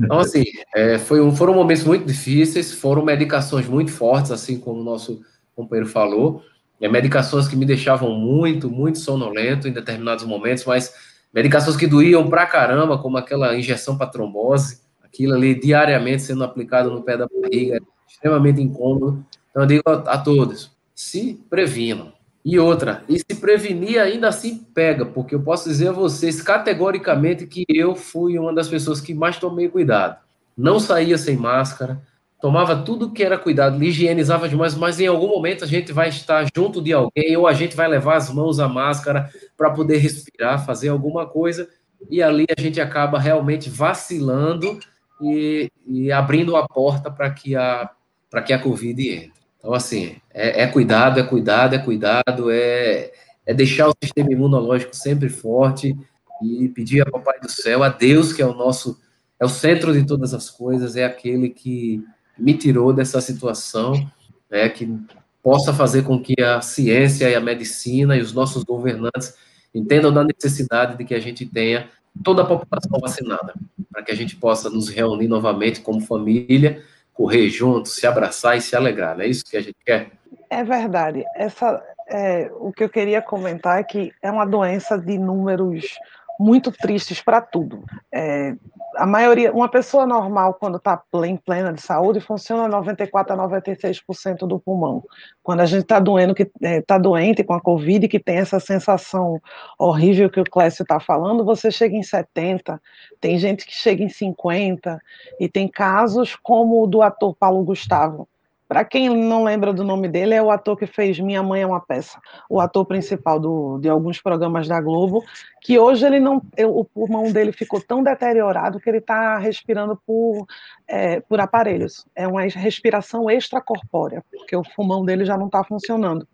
[0.01, 4.81] Então, assim, é, foi um, foram momentos muito difíceis, foram medicações muito fortes, assim como
[4.81, 5.23] o nosso
[5.55, 6.43] companheiro falou.
[6.81, 10.95] É, medicações que me deixavam muito, muito sonolento em determinados momentos, mas
[11.33, 16.91] medicações que doíam pra caramba, como aquela injeção para trombose, aquilo ali diariamente sendo aplicado
[16.91, 19.25] no pé da barriga, é extremamente incômodo.
[19.51, 22.13] Então, eu digo a, a todos: se previnam
[22.45, 27.47] e outra, e se prevenir ainda assim pega, porque eu posso dizer a vocês categoricamente
[27.47, 30.17] que eu fui uma das pessoas que mais tomei cuidado.
[30.57, 32.01] Não saía sem máscara,
[32.41, 36.47] tomava tudo que era cuidado, higienizava demais, mas em algum momento a gente vai estar
[36.57, 40.65] junto de alguém ou a gente vai levar as mãos à máscara para poder respirar,
[40.65, 41.69] fazer alguma coisa,
[42.09, 44.81] e ali a gente acaba realmente vacilando
[45.21, 47.91] e, e abrindo a porta para que a
[48.31, 49.40] para que a Covid entre.
[49.61, 53.13] Então, assim, é, é, cuidado, é cuidado, é cuidado, é,
[53.45, 55.95] é deixar o sistema imunológico sempre forte
[56.43, 58.99] e pedir a Papai do Céu, a Deus, que é o nosso,
[59.39, 62.03] é o centro de todas as coisas, é aquele que
[62.39, 64.11] me tirou dessa situação,
[64.51, 64.99] é que
[65.43, 69.35] possa fazer com que a ciência e a medicina e os nossos governantes
[69.75, 71.89] entendam da necessidade de que a gente tenha
[72.25, 73.55] toda a população vacinada,
[73.93, 78.61] para que a gente possa nos reunir novamente como família correr juntos, se abraçar e
[78.61, 80.11] se alegrar, não é isso que a gente quer?
[80.49, 81.25] É verdade.
[81.37, 85.97] Essa, é, o que eu queria comentar é que é uma doença de números
[86.39, 87.85] muito tristes para tudo.
[88.13, 88.55] É,
[88.97, 94.47] a maioria, uma pessoa normal, quando está em plena de saúde, funciona 94 a 96%
[94.47, 95.05] do pulmão.
[95.43, 98.59] Quando a gente está doendo, que está é, doente com a Covid, que tem essa
[98.59, 99.41] sensação
[99.79, 102.81] horrível que o Clécio está falando, você chega em 70,
[103.21, 105.01] tem gente que chega em 50,
[105.39, 108.29] e tem casos como o do ator Paulo Gustavo,
[108.71, 111.67] para quem não lembra do nome dele, é o ator que fez Minha Mãe é
[111.67, 115.25] uma Peça, o ator principal do, de alguns programas da Globo,
[115.61, 120.47] que hoje ele não, o pulmão dele ficou tão deteriorado que ele está respirando por,
[120.87, 122.07] é, por aparelhos.
[122.15, 126.25] É uma respiração extracorpórea, porque o pulmão dele já não está funcionando.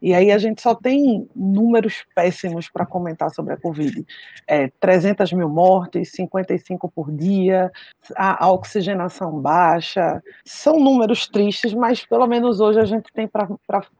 [0.00, 4.04] E aí a gente só tem números péssimos para comentar sobre a Covid.
[4.46, 7.72] É, 300 mil mortes, 55 por dia,
[8.16, 10.22] a, a, oxigenação baixa.
[10.44, 13.48] São números tristes, mas pelo menos hoje a gente tem para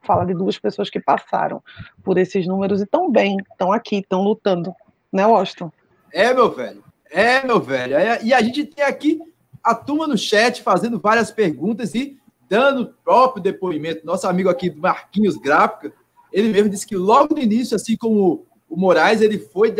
[0.03, 1.61] falar de duas pessoas que passaram
[2.03, 4.73] por esses números e estão bem, estão aqui, estão lutando.
[5.11, 5.71] Né, Washington?
[6.11, 6.83] É, meu velho.
[7.09, 7.95] É, meu velho.
[8.23, 9.19] E a gente tem aqui
[9.63, 12.17] a turma no chat fazendo várias perguntas e
[12.49, 15.93] dando o próprio depoimento, nosso amigo aqui do Marquinhos Gráfica,
[16.31, 19.73] ele mesmo disse que logo no início, assim como o Moraes, ele foi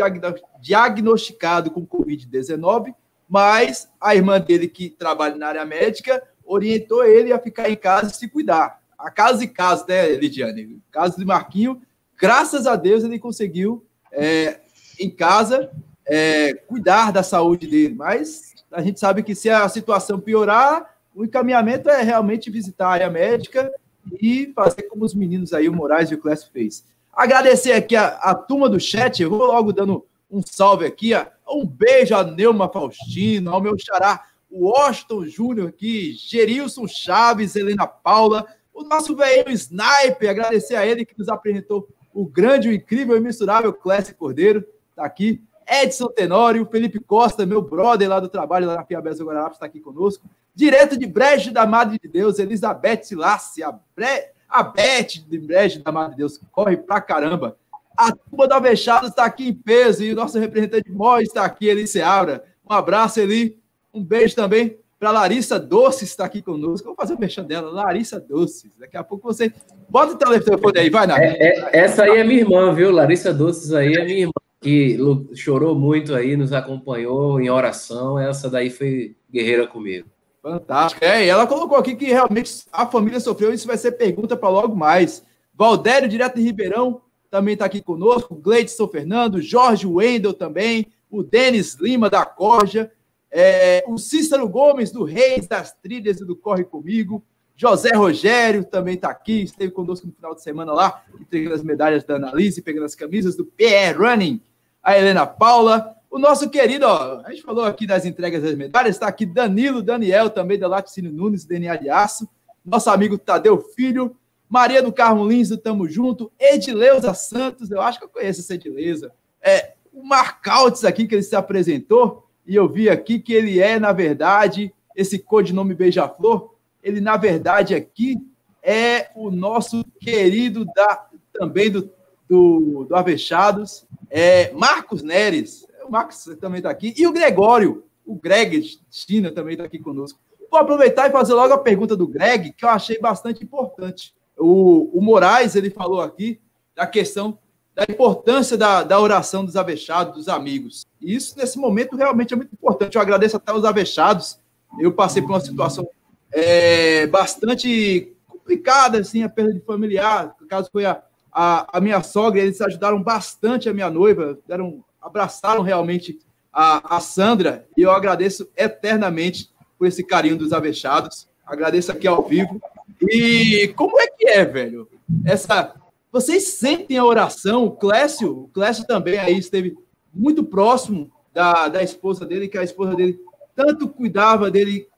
[0.60, 2.94] diagnosticado com Covid-19,
[3.28, 8.10] mas a irmã dele, que trabalha na área médica, orientou ele a ficar em casa
[8.10, 8.80] e se cuidar.
[8.96, 10.80] A caso e caso, né, Lidiane?
[10.90, 11.82] Caso de Marquinho,
[12.18, 14.60] graças a Deus ele conseguiu, é,
[14.98, 15.70] em casa,
[16.06, 17.94] é, cuidar da saúde dele.
[17.94, 22.90] Mas a gente sabe que se a situação piorar, o encaminhamento é realmente visitar a
[22.90, 23.72] área médica
[24.20, 26.84] e fazer como os meninos aí, o Moraes e o Clécio fez.
[27.10, 31.24] Agradecer aqui a, a turma do chat, eu vou logo dando um salve aqui, ó.
[31.48, 37.86] um beijo a Neuma Faustino, ao meu xará, o Washington Júnior aqui, Gerilson Chaves, Helena
[37.86, 43.16] Paula, o nosso velho Sniper, agradecer a ele que nos apresentou o grande, o incrível
[43.16, 44.62] e misturável Clécio Cordeiro,
[44.94, 45.42] tá aqui.
[45.66, 49.80] Edson Tenório, Felipe Costa, meu brother lá do trabalho, lá na Piabesa Guararapes, está aqui
[49.80, 50.28] conosco.
[50.56, 54.30] Direto de Brejo da Madre de Deus, Elizabeth Silassi, a, Bre...
[54.48, 57.58] a Beth de Brejo da Madre de Deus, que corre pra caramba.
[57.94, 61.66] A turma do Avechados está aqui em peso e o nosso representante Mó está aqui,
[61.66, 62.42] Eli Seabra.
[62.68, 63.58] Um abraço, Eli.
[63.92, 66.86] Um beijo também para Larissa Doces, está aqui conosco.
[66.86, 68.72] Vou fazer o mexão dela, Larissa Doces.
[68.78, 69.52] Daqui a pouco você.
[69.90, 71.20] Bota o telefone aí, vai, Nath.
[71.20, 72.90] É, é, essa aí é minha irmã, viu?
[72.90, 74.98] Larissa Doces aí é minha irmã, que
[75.34, 78.18] chorou muito aí, nos acompanhou em oração.
[78.18, 80.08] Essa daí foi guerreira comigo.
[80.46, 81.04] Fantástico.
[81.04, 84.48] É, e ela colocou aqui que realmente a família sofreu, isso vai ser pergunta para
[84.48, 85.24] logo mais.
[85.52, 91.74] Valdério, direto de Ribeirão, também está aqui conosco, Gleidson Fernando, Jorge Wendel também, o Denis
[91.74, 92.92] Lima da Corja,
[93.28, 97.24] é, o Cícero Gomes do Reis das Trilhas e do Corre Comigo,
[97.56, 102.04] José Rogério também está aqui, esteve conosco no final de semana lá, entregando as medalhas
[102.04, 104.40] da Analise, pegando as camisas do PR Running,
[104.80, 109.06] a Helena Paula, o nosso querido, ó, a gente falou aqui das entregas medalhas, está
[109.06, 112.28] aqui Danilo Daniel, também da Laticínio Nunes, DNA de Aço,
[112.64, 114.16] nosso amigo Tadeu Filho,
[114.48, 119.12] Maria do Carmo Lins, tamo junto, Edileuza Santos, eu acho que eu conheço essa Edileuza,
[119.42, 123.78] é, o Marcaltes aqui, que ele se apresentou, e eu vi aqui que ele é,
[123.78, 128.16] na verdade, esse codinome Beija-Flor, ele, na verdade, aqui
[128.62, 131.90] é o nosso querido da, também do,
[132.28, 135.65] do, do Avechados, é Marcos Neres.
[135.86, 136.94] O Marcos também está aqui.
[136.96, 140.18] E o Gregório, o Greg China também está aqui conosco.
[140.50, 144.14] Vou aproveitar e fazer logo a pergunta do Greg, que eu achei bastante importante.
[144.38, 146.40] O, o Moraes, ele falou aqui
[146.74, 147.38] da questão
[147.74, 150.86] da importância da, da oração dos avechados, dos amigos.
[150.98, 152.96] E isso, nesse momento, realmente é muito importante.
[152.96, 154.40] Eu agradeço até os avechados.
[154.80, 155.86] Eu passei por uma situação
[156.32, 160.34] é, bastante complicada, assim, a perda de familiar.
[160.40, 164.82] No caso, foi a, a, a, minha sogra, eles ajudaram bastante a minha noiva, deram,
[165.06, 166.18] abraçaram realmente
[166.52, 171.28] a, a Sandra, e eu agradeço eternamente por esse carinho dos avechados.
[171.46, 172.60] Agradeço aqui ao vivo.
[173.02, 174.88] E como é que é, velho?
[175.24, 175.74] Essa
[176.10, 177.66] vocês sentem a oração?
[177.66, 179.76] O Clécio, o Clécio também aí esteve
[180.14, 183.20] muito próximo da, da esposa dele, que a esposa dele
[183.54, 184.88] tanto cuidava dele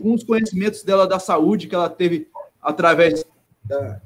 [0.00, 2.28] com os conhecimentos dela da saúde que ela teve
[2.62, 3.24] através
[3.64, 4.00] da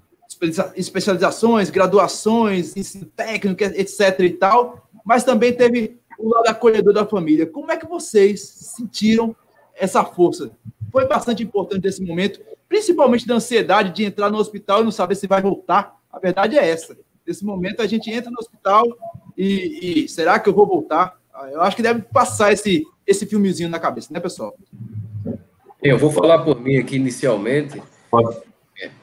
[0.74, 7.46] especializações, graduações, ensino técnico, etc e tal, mas também teve o lado acolhedor da família.
[7.46, 9.34] Como é que vocês sentiram
[9.74, 10.50] essa força?
[10.90, 15.14] Foi bastante importante esse momento, principalmente da ansiedade de entrar no hospital e não saber
[15.14, 16.96] se vai voltar a verdade é essa.
[17.26, 18.86] Nesse momento, a gente entra no hospital
[19.36, 21.20] e, e será que eu vou voltar?
[21.34, 24.56] Ah, eu acho que deve passar esse, esse filmezinho na cabeça, né, pessoal?
[25.82, 27.82] Eu vou falar por mim aqui inicialmente.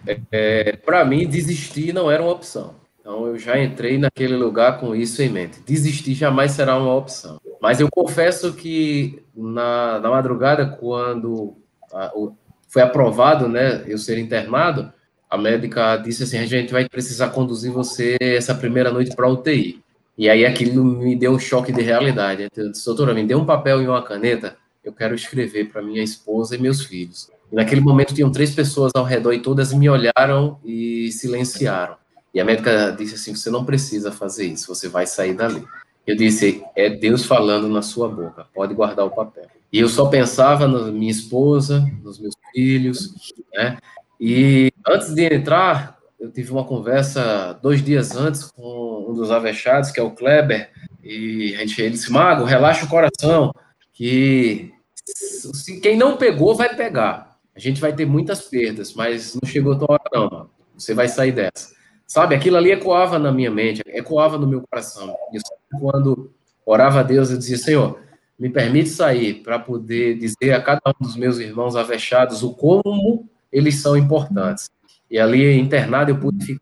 [0.08, 2.74] É, é, Para mim, desistir não era uma opção.
[3.04, 5.60] Então, eu já entrei naquele lugar com isso em mente.
[5.66, 7.38] Desistir jamais será uma opção.
[7.62, 11.54] Mas eu confesso que na, na madrugada, quando
[11.92, 12.34] a, o,
[12.70, 14.90] foi aprovado né, eu ser internado,
[15.30, 19.84] a médica disse assim: a gente vai precisar conduzir você essa primeira noite para UTI.
[20.18, 22.48] E aí aquilo me deu um choque de realidade.
[22.56, 26.04] Eu disse, doutora, me dê um papel e uma caneta, eu quero escrever para minha
[26.04, 27.30] esposa e meus filhos.
[27.52, 31.96] E naquele momento tinham três pessoas ao redor e todas me olharam e silenciaram.
[32.34, 35.64] E a médica disse assim: você não precisa fazer isso, você vai sair dali.
[36.06, 39.48] Eu disse: é Deus falando na sua boca, pode guardar o papel.
[39.72, 43.78] E eu só pensava na minha esposa, nos meus filhos, né?
[44.20, 49.92] E antes de entrar, eu tive uma conversa dois dias antes com um dos avechados,
[49.92, 50.70] que é o Kleber,
[51.04, 53.54] e a gente, ele disse, Mago, relaxa o coração,
[53.92, 54.72] que
[55.06, 57.38] se, quem não pegou vai pegar.
[57.56, 61.34] A gente vai ter muitas perdas, mas não chegou tua hora não, você vai sair
[61.34, 61.74] dessa.
[62.14, 65.18] Sabe, aquilo ali ecoava na minha mente, ecoava no meu coração.
[65.34, 65.40] E
[65.80, 66.32] quando
[66.64, 68.00] orava a Deus, eu dizia, Senhor,
[68.38, 73.28] me permite sair para poder dizer a cada um dos meus irmãos avechados o como
[73.52, 74.70] eles são importantes.
[75.10, 76.62] E ali internado eu pude ficar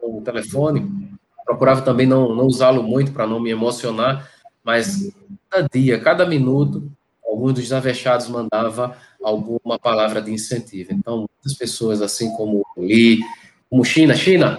[0.00, 1.10] com o telefone,
[1.44, 4.26] procurava também não, não usá-lo muito para não me emocionar,
[4.64, 5.12] mas
[5.50, 6.90] cada dia, cada minuto,
[7.22, 10.94] alguns dos avechados mandava alguma palavra de incentivo.
[10.94, 13.20] Então, muitas pessoas, assim como Li,
[13.68, 14.58] como China, China,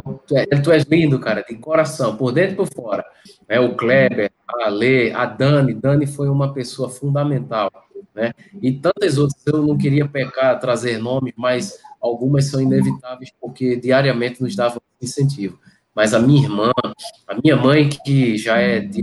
[0.00, 3.04] tu, é, tu, é, tu és lindo, cara, de coração, por dentro e por fora.
[3.48, 7.70] É, o Kleber, a Lê, a Dani, Dani foi uma pessoa fundamental
[8.14, 8.32] né?
[8.60, 14.42] E tantas outras, eu não queria pecar, trazer nomes, mas algumas são inevitáveis porque diariamente
[14.42, 15.58] nos davam incentivo.
[15.94, 16.70] Mas a minha irmã,
[17.26, 19.02] a minha mãe, que já é de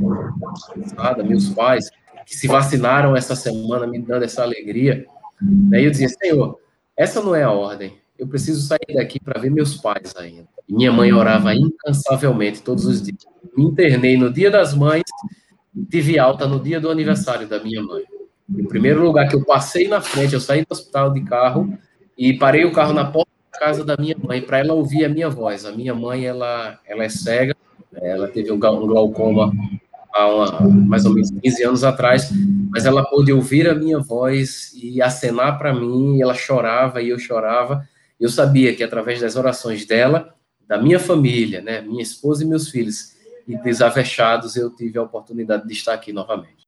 [1.24, 1.90] meus pais,
[2.26, 5.06] que se vacinaram essa semana, me dando essa alegria,
[5.42, 5.86] né?
[5.86, 6.60] eu dizia, Senhor,
[6.98, 10.46] essa não é a ordem, eu preciso sair daqui para ver meus pais ainda.
[10.68, 13.26] E minha mãe orava incansavelmente todos os dias.
[13.56, 15.04] Me internei no dia das mães,
[15.90, 18.04] tive alta no dia do aniversário da minha mãe.
[18.50, 21.74] O primeiro lugar que eu passei na frente, eu saí do hospital de carro
[22.18, 25.10] e parei o carro na porta da casa da minha mãe para ela ouvir a
[25.10, 25.66] minha voz.
[25.66, 27.56] A minha mãe, ela, ela é cega,
[27.94, 29.52] ela teve um glaucoma
[30.14, 32.30] há uma, mais ou menos 15 anos atrás,
[32.72, 37.20] mas ela pôde ouvir a minha voz e acenar para mim, ela chorava e eu
[37.20, 37.88] chorava.
[38.20, 40.36] Eu sabia que através das orações dela,
[40.68, 43.18] da minha família, né, minha esposa e meus filhos,
[43.48, 46.68] e desavechados, eu tive a oportunidade de estar aqui novamente.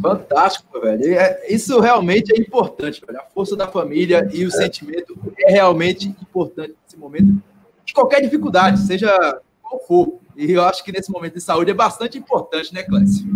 [0.00, 1.18] Fantástico, velho.
[1.18, 3.18] É, isso realmente é importante, velho.
[3.18, 7.42] A força da família e o sentimento é realmente importante nesse momento.
[7.92, 9.10] qualquer dificuldade, seja
[9.60, 10.20] qual for.
[10.36, 13.26] E eu acho que nesse momento de saúde é bastante importante, né, Clécio?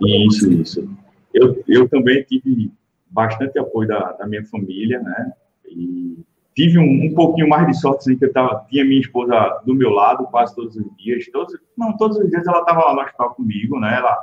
[0.00, 0.88] Isso, isso.
[1.32, 2.72] Eu, eu também tive
[3.08, 5.32] bastante apoio da, da minha família, né?
[5.76, 6.24] E
[6.54, 9.74] tive um, um pouquinho mais de sorte, assim, que eu tava, tinha minha esposa do
[9.74, 11.26] meu lado quase todos os dias.
[11.30, 13.94] Todos, não, todos os dias ela estava lá no hospital comigo, né?
[13.96, 14.16] Ela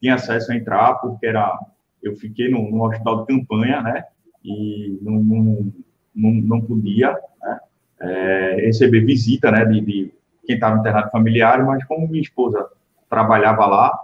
[0.00, 1.56] tinha acesso a entrar, porque era,
[2.02, 4.04] eu fiquei no, no hospital de campanha, né?
[4.44, 5.72] E não, não,
[6.14, 7.60] não, não podia né?
[8.00, 9.64] é, receber visita, né?
[9.64, 10.12] De, de
[10.44, 12.66] quem estava internado familiar, mas como minha esposa
[13.08, 13.98] trabalhava lá,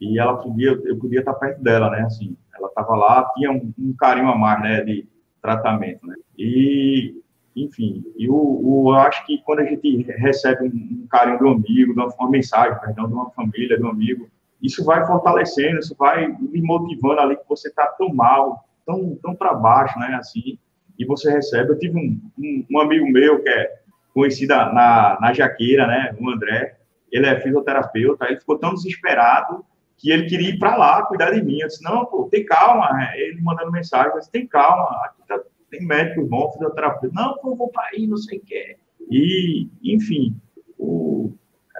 [0.00, 2.02] e ela podia, eu podia estar perto dela, né?
[2.02, 4.82] Assim, ela estava lá, tinha um, um, carinho a mais, né?
[4.82, 5.06] De
[5.40, 6.14] tratamento, né?
[6.36, 7.14] E,
[7.54, 12.30] enfim, eu, eu acho que quando a gente recebe um, carinho do amigo, uma, uma
[12.30, 14.28] mensagem, perdão, de uma família, de um amigo,
[14.60, 19.34] isso vai fortalecendo, isso vai me motivando ali que você está tão mal, tão, tão
[19.34, 20.14] para baixo, né?
[20.14, 20.58] Assim,
[20.98, 21.70] e você recebe.
[21.70, 23.78] Eu tive um, um, um amigo meu que é
[24.12, 26.16] conhecido na, na Jaqueira, né?
[26.20, 26.76] O André,
[27.10, 29.64] ele é fisioterapeuta, ele ficou tão desesperado
[29.98, 31.58] que ele queria ir para lá cuidar de mim.
[31.58, 32.88] Eu disse, não, pô, tem calma.
[33.16, 35.40] Ele mandando mensagem, eu disse, tem calma, aqui tá,
[35.70, 37.14] tem médico bom, fisioterapeuta.
[37.14, 38.76] Não, pô, eu vou para aí, não sei o que.
[39.10, 40.36] E, enfim,
[40.78, 41.32] o,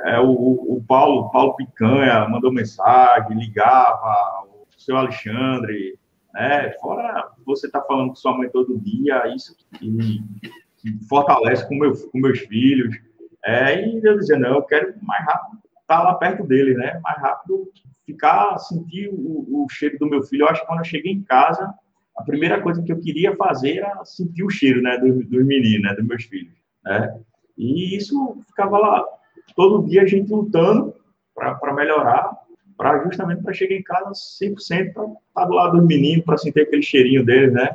[0.04, 5.98] é, o, o Paulo, Paulo Picanha mandou mensagem, ligava, o seu Alexandre,
[6.34, 6.72] né?
[6.80, 10.22] Fora você tá falando com sua mãe todo dia, isso que,
[10.78, 12.96] que fortalece com, meu, com meus filhos.
[13.44, 15.58] É, e eu dizia, não, eu quero mais rápido
[15.88, 17.00] estar tá lá perto dele, né?
[17.02, 17.70] Mais rápido
[18.04, 20.42] ficar, sentir o, o, cheiro do meu filho.
[20.42, 21.74] Eu acho que quando eu cheguei em casa,
[22.16, 25.94] a primeira coisa que eu queria fazer era sentir o cheiro, né, dos, meninos, né,
[25.94, 27.18] dos meus filhos, né?
[27.56, 29.04] E isso ficava lá
[29.54, 30.94] todo dia a gente lutando
[31.34, 32.30] para melhorar,
[32.76, 36.62] para justamente para chegar em casa 100% para estar do lado dos meninos, para sentir
[36.62, 37.68] aquele cheirinho deles, né?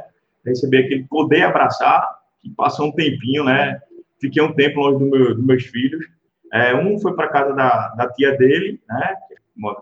[0.46, 2.08] Receber aquele poder abraçar,
[2.42, 3.80] que passou um tempinho, né?
[4.20, 6.06] Fiquei um tempo longe do meu, dos meus filhos.
[6.54, 9.16] É, um foi para casa da, da tia dele, né?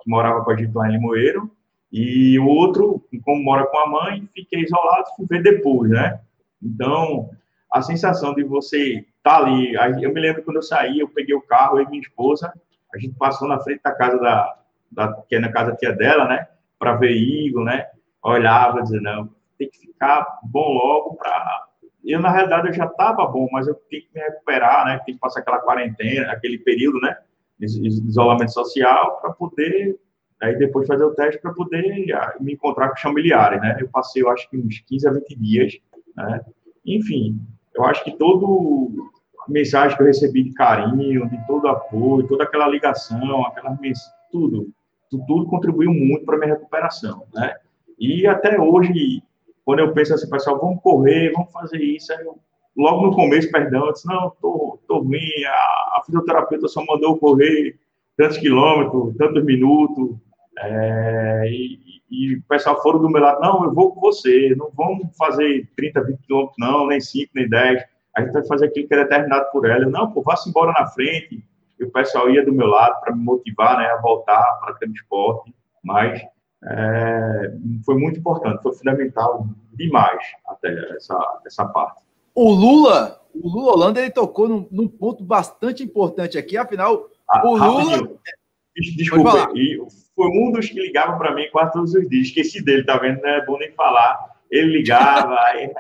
[0.01, 1.51] que morava com a gente lá em Limoeiro,
[1.91, 6.22] e o outro, como mora com a mãe, fiquei isolado, fui ver depois, né?
[6.63, 7.30] Então,
[7.69, 11.36] a sensação de você estar tá ali, eu me lembro quando eu saí, eu peguei
[11.36, 12.53] o carro, e minha esposa,
[12.93, 14.57] a gente passou na frente da casa da,
[14.89, 16.47] da que é na casa tia dela, né?
[16.80, 17.88] Para ver Igor, né?
[18.24, 21.67] Olhava, dizia, não, tem que ficar bom logo para
[22.03, 25.01] eu na realidade eu já estava bom, mas eu tenho que me recuperar, né?
[25.05, 27.15] Tem que passar aquela quarentena, aquele período, né?
[27.59, 29.95] isolamento social para poder
[30.41, 33.77] aí depois fazer o teste para poder ah, me encontrar com os familiares, né?
[33.79, 35.77] Eu passei, eu acho que uns 15 a 20 dias,
[36.15, 36.41] né?
[36.83, 37.39] Enfim,
[37.75, 39.11] eu acho que todo
[39.47, 43.77] mensagem que eu recebi de carinho, de todo apoio, toda aquela ligação, aquela
[44.31, 44.71] tudo,
[45.09, 47.55] tudo, tudo contribuiu muito para minha recuperação, né?
[47.99, 49.21] E até hoje,
[49.66, 52.38] quando eu penso assim, pessoal, vamos correr, vamos fazer isso, eu
[52.76, 57.18] logo no começo, perdão, eu disse, não, tô, tô ruim, a, a fisioterapeuta só mandou
[57.18, 57.78] correr
[58.18, 60.16] tantos quilômetros, tantos minutos,
[60.59, 64.70] é, e, e, o pessoal foram do meu lado, não, eu vou com você, não
[64.76, 67.84] vamos fazer 30, 20 quilômetros, não, nem 5, nem 10,
[68.16, 69.86] a gente vai fazer aquilo que é determinado por ela.
[69.86, 71.43] Eu, não, pô, vá-se embora na frente,
[71.80, 74.91] e o pessoal ia do meu lado para me motivar, né, a voltar para o
[74.91, 75.53] esporte,
[75.84, 76.22] mas
[76.64, 77.53] é,
[77.86, 82.03] foi muito importante, foi fundamental demais até essa, essa parte.
[82.36, 87.47] O Lula, o Lula Holanda, ele tocou num, num ponto bastante importante aqui, afinal, ah,
[87.47, 88.09] o Lula.
[88.76, 89.80] Desculpa, e
[90.16, 92.28] foi um dos que ligava para mim quase todos os dias.
[92.28, 93.22] Esqueci dele, tá vendo?
[93.22, 94.18] Não é bom nem falar.
[94.49, 95.72] Ele ligava, aí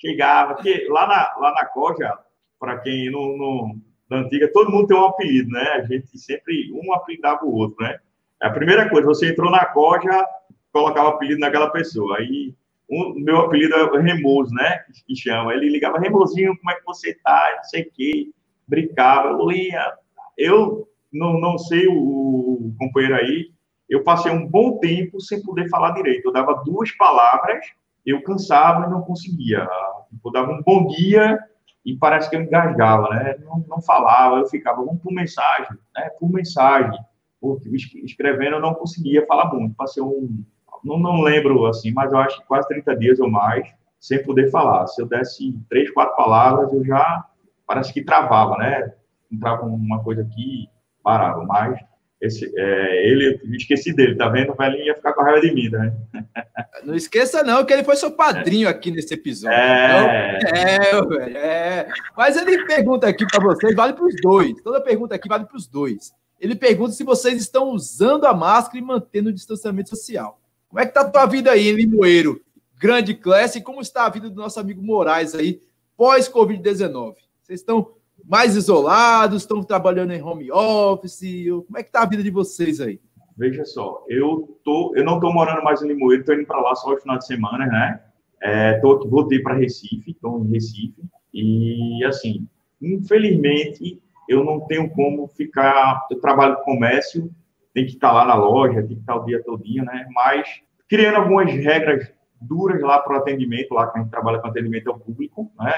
[0.00, 0.54] chegava.
[0.54, 2.18] Porque lá na, lá na Coja,
[2.58, 3.76] para quem não, não,
[4.08, 5.62] da antiga, todo mundo tem um apelido, né?
[5.74, 8.00] A gente sempre, um apelidava o outro, né?
[8.42, 10.26] A primeira coisa, você entrou na Coja,
[10.72, 12.18] colocava apelido naquela pessoa.
[12.18, 12.54] Aí
[12.90, 14.80] um, meu apelido é Remoso, né?
[15.06, 15.54] Que chama.
[15.54, 17.54] Ele ligava, Remosinho, como é que você tá?
[17.56, 18.30] Não sei o quê.
[18.68, 19.30] Brincava.
[19.30, 19.82] Lulinha,
[20.36, 23.50] eu não, não sei o, o, companheiro aí,
[23.88, 26.26] eu passei um bom tempo sem poder falar direito.
[26.26, 27.64] Eu dava duas palavras,
[28.04, 29.66] eu cansava e não conseguia.
[30.24, 31.38] Eu dava um bom dia
[31.84, 33.36] e parece que eu engasgava, né?
[33.40, 36.10] Não, não falava, eu ficava, vamos por mensagem, né?
[36.18, 36.98] Por mensagem.
[38.04, 39.74] Escrevendo eu não conseguia falar muito.
[39.74, 40.44] Passei um,
[40.84, 43.66] não, não lembro assim, mas eu acho que quase 30 dias ou mais
[44.00, 44.86] sem poder falar.
[44.88, 47.24] Se eu desse três, quatro palavras, eu já
[47.66, 48.92] parece que travava, né?
[49.30, 50.68] Entrava uma coisa aqui,
[51.02, 51.44] parava.
[51.44, 51.78] Mas
[52.20, 54.52] esse, é, ele, esqueci dele, tá vendo?
[54.52, 55.92] O velhinho ia ficar com a raiva de mim, né?
[56.84, 59.56] Não esqueça, não, que ele foi seu padrinho aqui nesse episódio.
[59.56, 61.88] É, então, é, é.
[62.16, 64.60] Mas ele pergunta aqui para vocês, vale para os dois.
[64.64, 66.12] Toda pergunta aqui vale para os dois.
[66.42, 70.40] Ele pergunta se vocês estão usando a máscara e mantendo o distanciamento social.
[70.68, 72.42] Como é que tá a tua vida aí, Limoeiro?
[72.76, 75.62] Grande classe, como está a vida do nosso amigo Moraes aí,
[75.96, 77.14] pós-Covid-19?
[77.40, 77.92] Vocês estão
[78.24, 79.42] mais isolados?
[79.42, 81.46] Estão trabalhando em home office?
[81.64, 83.00] Como é que está a vida de vocês aí?
[83.36, 86.74] Veja só, eu tô, eu não estou morando mais em Limoeiro, estou indo para lá
[86.74, 88.02] só no final de semana, né?
[88.42, 92.48] É, tô, voltei para Recife, estou em Recife e assim,
[92.80, 96.06] infelizmente eu não tenho como ficar.
[96.10, 97.30] Eu trabalho com comércio,
[97.74, 100.06] tem que estar lá na loja, tem que estar o dia todinho, né?
[100.14, 104.48] Mas criando algumas regras duras lá para o atendimento, lá que a gente trabalha com
[104.48, 105.72] atendimento ao público, né?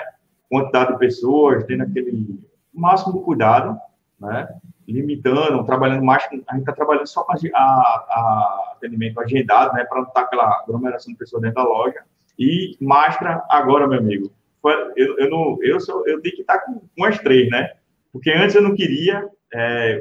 [0.49, 2.41] Quantidade de pessoas, tendo aquele
[2.73, 3.79] máximo de cuidado,
[4.19, 4.49] né?
[4.87, 9.85] Limitando, trabalhando mais, a gente está trabalhando só com a, a, atendimento agendado, né?
[9.85, 12.03] Para não estar aquela aglomeração de pessoas dentro da loja.
[12.39, 14.31] E máscara agora, meu amigo.
[14.97, 17.71] Eu, eu, não, eu, eu tenho que estar com, com as três, né?
[18.15, 20.01] Porque antes eu não queria, é,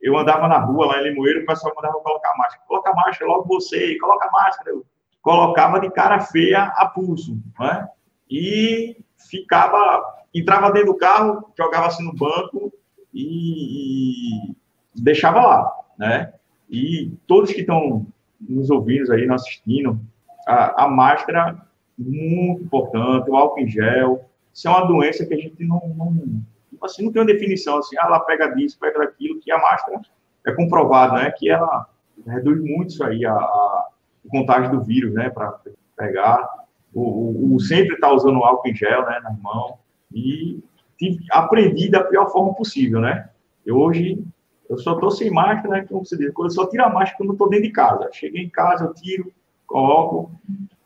[0.00, 2.62] eu andava na rua lá em Limoeiro, o pessoal mandava colocar máscara.
[2.66, 4.70] Coloca máscara, logo você, coloca máscara.
[4.70, 4.86] Eu
[5.20, 7.86] colocava de cara feia a pulso, né?
[8.30, 8.96] E
[9.28, 10.02] ficava,
[10.34, 12.72] entrava dentro do carro, jogava assim no banco
[13.12, 14.56] e, e
[14.94, 16.32] deixava lá, né?
[16.70, 18.06] E todos que estão
[18.40, 20.00] nos ouvindo aí, nos assistindo,
[20.46, 21.60] a, a máscara
[21.98, 26.42] muito importante, o álcool em gel, isso é uma doença que a gente não, não
[26.82, 30.00] assim, não tem uma definição assim, ah, ela pega disso, pega daquilo, que a máscara
[30.46, 31.86] é comprovado, né, que ela
[32.26, 33.90] reduz muito isso aí, a, a
[34.24, 35.58] o contágio do vírus, né, para
[35.96, 36.48] pegar.
[36.92, 39.78] O, o, o sempre estar tá usando álcool em gel, né, na mão.
[40.12, 40.62] E
[40.98, 43.28] tive, aprendi da pior forma possível, né.
[43.64, 44.22] Eu hoje,
[44.68, 47.30] eu só estou sem máscara, né, como você diz, eu só tiro a máscara quando
[47.30, 48.08] eu estou dentro de casa.
[48.12, 49.32] Cheguei em casa, eu tiro,
[49.66, 50.32] coloco,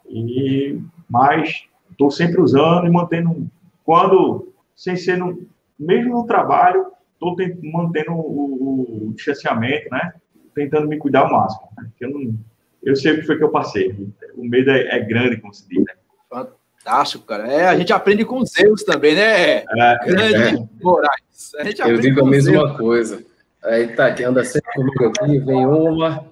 [0.06, 0.78] e,
[1.08, 3.50] mas estou sempre usando e mantendo,
[3.84, 5.46] quando, sem ser no,
[5.78, 10.14] mesmo no trabalho, estou mantendo o, o, distanciamento, né?
[10.54, 11.68] Tentando me cuidar ao máximo.
[11.76, 11.88] Né?
[12.00, 12.38] Eu, não,
[12.82, 13.94] eu sei o que foi que eu passei.
[14.36, 15.94] O medo é, é grande, como se diz, né?
[16.28, 17.50] Fantástico, cara.
[17.50, 19.58] É, a gente aprende com os erros também, né?
[19.58, 19.64] É,
[20.06, 20.68] grande é.
[20.82, 21.52] Moraes.
[21.86, 23.24] eu digo a mesma coisa.
[23.62, 26.26] Aí tá, que anda sempre comigo aqui, vem uma,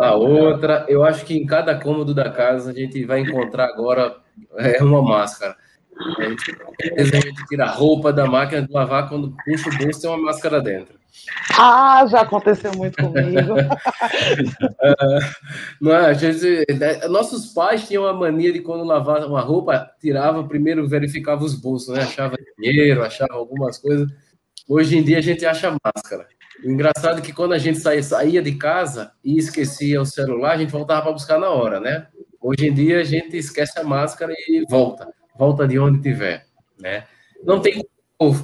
[0.00, 0.84] a outra.
[0.88, 4.16] Eu acho que em cada cômodo da casa a gente vai encontrar agora
[4.56, 5.56] é uma máscara.
[6.98, 10.60] Gente tira a roupa da máquina de lavar, quando puxa o bolso tem uma máscara
[10.60, 11.00] dentro.
[11.58, 13.54] Ah, já aconteceu muito comigo.
[13.54, 13.66] uh,
[15.80, 20.42] não, a gente, né, nossos pais tinham a mania de quando lavavam uma roupa, tirava,
[20.44, 22.02] primeiro verificava os bolsos, né?
[22.02, 24.08] achava dinheiro, achava algumas coisas.
[24.66, 26.26] Hoje em dia a gente acha máscara.
[26.64, 30.52] O engraçado é que quando a gente saía, saía de casa e esquecia o celular,
[30.52, 32.06] a gente voltava para buscar na hora, né?
[32.40, 36.46] Hoje em dia a gente esquece a máscara e volta volta de onde tiver,
[36.78, 37.04] né?
[37.44, 37.84] Não tem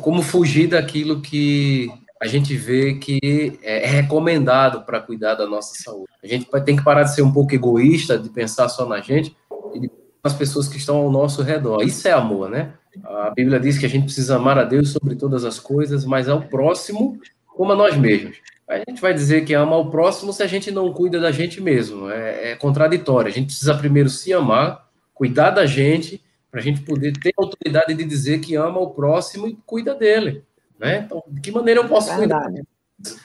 [0.01, 1.89] como fugir daquilo que
[2.21, 6.09] a gente vê que é recomendado para cuidar da nossa saúde.
[6.23, 9.37] A gente tem que parar de ser um pouco egoísta, de pensar só na gente
[9.75, 9.89] e
[10.23, 11.83] nas pessoas que estão ao nosso redor.
[11.83, 12.73] Isso é amor, né?
[13.05, 16.29] A Bíblia diz que a gente precisa amar a Deus sobre todas as coisas, mas
[16.29, 18.37] ao próximo como a nós mesmos.
[18.69, 21.61] A gente vai dizer que ama o próximo se a gente não cuida da gente
[21.61, 22.11] mesmo.
[22.11, 23.31] É, é contraditório.
[23.31, 27.43] A gente precisa primeiro se amar, cuidar da gente para a gente poder ter a
[27.43, 30.43] autoridade de dizer que ama o próximo e cuida dele,
[30.79, 31.03] né?
[31.05, 32.51] Então, de que maneira eu posso cuidar?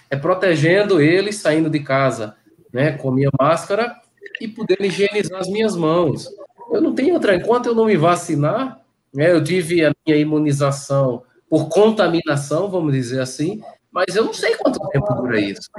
[0.09, 2.35] É protegendo ele, saindo de casa,
[2.71, 3.95] né, com a minha máscara
[4.41, 6.27] e poder higienizar as minhas mãos.
[6.71, 8.81] Eu não tenho outra, enquanto eu não me vacinar,
[9.13, 13.61] né, eu tive a minha imunização por contaminação, vamos dizer assim,
[13.93, 15.69] mas eu não sei quanto tempo dura isso.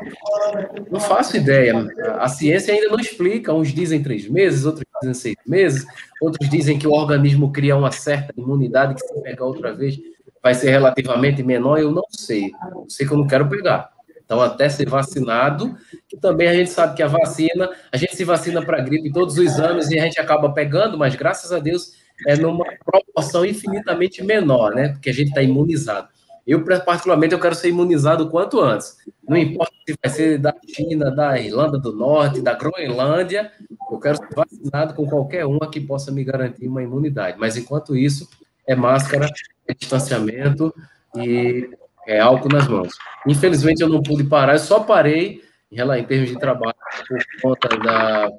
[0.88, 1.74] Não faço ideia.
[2.20, 3.52] A ciência ainda não explica.
[3.52, 5.84] Uns dizem três meses, outros dizem seis meses,
[6.22, 9.98] outros dizem que o organismo cria uma certa imunidade que se pegar outra vez
[10.40, 11.78] vai ser relativamente menor.
[11.78, 12.52] Eu não sei.
[12.70, 13.92] Eu sei que eu não quero pegar.
[14.24, 15.76] Então, até ser vacinado,
[16.08, 19.36] que também a gente sabe que a vacina, a gente se vacina para gripe todos
[19.36, 21.92] os anos e a gente acaba pegando, mas graças a Deus
[22.26, 24.90] é numa proporção infinitamente menor, né?
[24.90, 26.08] Porque a gente está imunizado.
[26.46, 28.96] Eu, particularmente, eu quero ser imunizado o quanto antes.
[29.26, 33.50] Não importa se vai ser da China, da Irlanda do Norte, da Groenlândia,
[33.90, 37.38] eu quero ser vacinado com qualquer uma que possa me garantir uma imunidade.
[37.38, 38.28] Mas, enquanto isso,
[38.66, 39.26] é máscara,
[39.66, 40.74] é distanciamento
[41.16, 41.70] e
[42.06, 42.94] é álcool nas mãos.
[43.26, 46.74] Infelizmente, eu não pude parar, eu só parei em termos de trabalho
[47.08, 48.30] por conta da,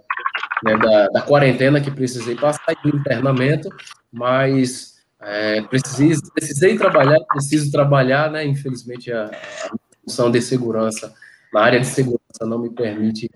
[0.64, 3.70] né, da, da quarentena que precisei passar e do internamento,
[4.12, 8.46] mas é, precisei, precisei trabalhar, preciso trabalhar, né?
[8.46, 11.14] Infelizmente, a, a função de segurança,
[11.54, 13.30] na área de segurança, não me permite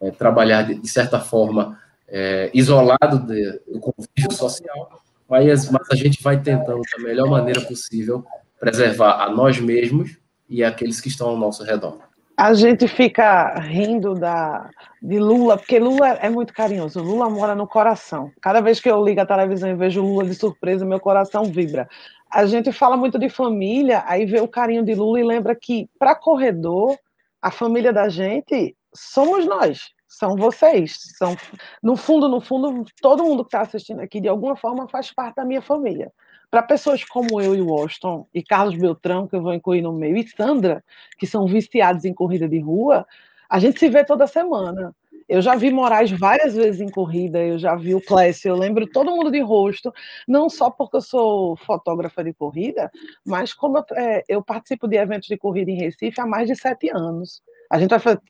[0.00, 5.96] é, trabalhar, de, de, certa forma, é, isolado de, do convívio social, mas, mas a
[5.96, 8.24] gente vai tentando, da melhor maneira possível,
[8.58, 14.14] preservar a nós mesmos e aqueles que estão ao nosso redor a gente fica rindo
[14.14, 14.68] da,
[15.00, 17.00] de Lula, porque Lula é muito carinhoso.
[17.00, 18.32] Lula mora no coração.
[18.40, 21.88] Cada vez que eu ligo a televisão e vejo Lula de surpresa, meu coração vibra.
[22.28, 25.88] a gente fala muito de família, aí vê o carinho de Lula e lembra que,
[25.98, 26.98] para corredor,
[27.40, 30.96] a família da gente somos nós, são vocês.
[31.16, 31.36] São,
[31.82, 35.36] no fundo, no fundo, todo mundo que está assistindo aqui, de alguma forma, faz parte
[35.36, 36.12] da minha família.
[36.54, 40.16] Para pessoas como eu e Washington, e Carlos Beltrão, que eu vou incluir no meio,
[40.16, 40.84] e Sandra,
[41.18, 43.04] que são viciados em corrida de rua,
[43.50, 44.94] a gente se vê toda semana.
[45.28, 48.86] Eu já vi Moraes várias vezes em corrida, eu já vi o Clécio, eu lembro
[48.86, 49.92] todo mundo de rosto,
[50.28, 52.88] não só porque eu sou fotógrafa de corrida,
[53.26, 56.54] mas como eu, é, eu participo de eventos de corrida em Recife há mais de
[56.54, 57.42] sete anos.
[57.70, 58.20] A gente vai fazer,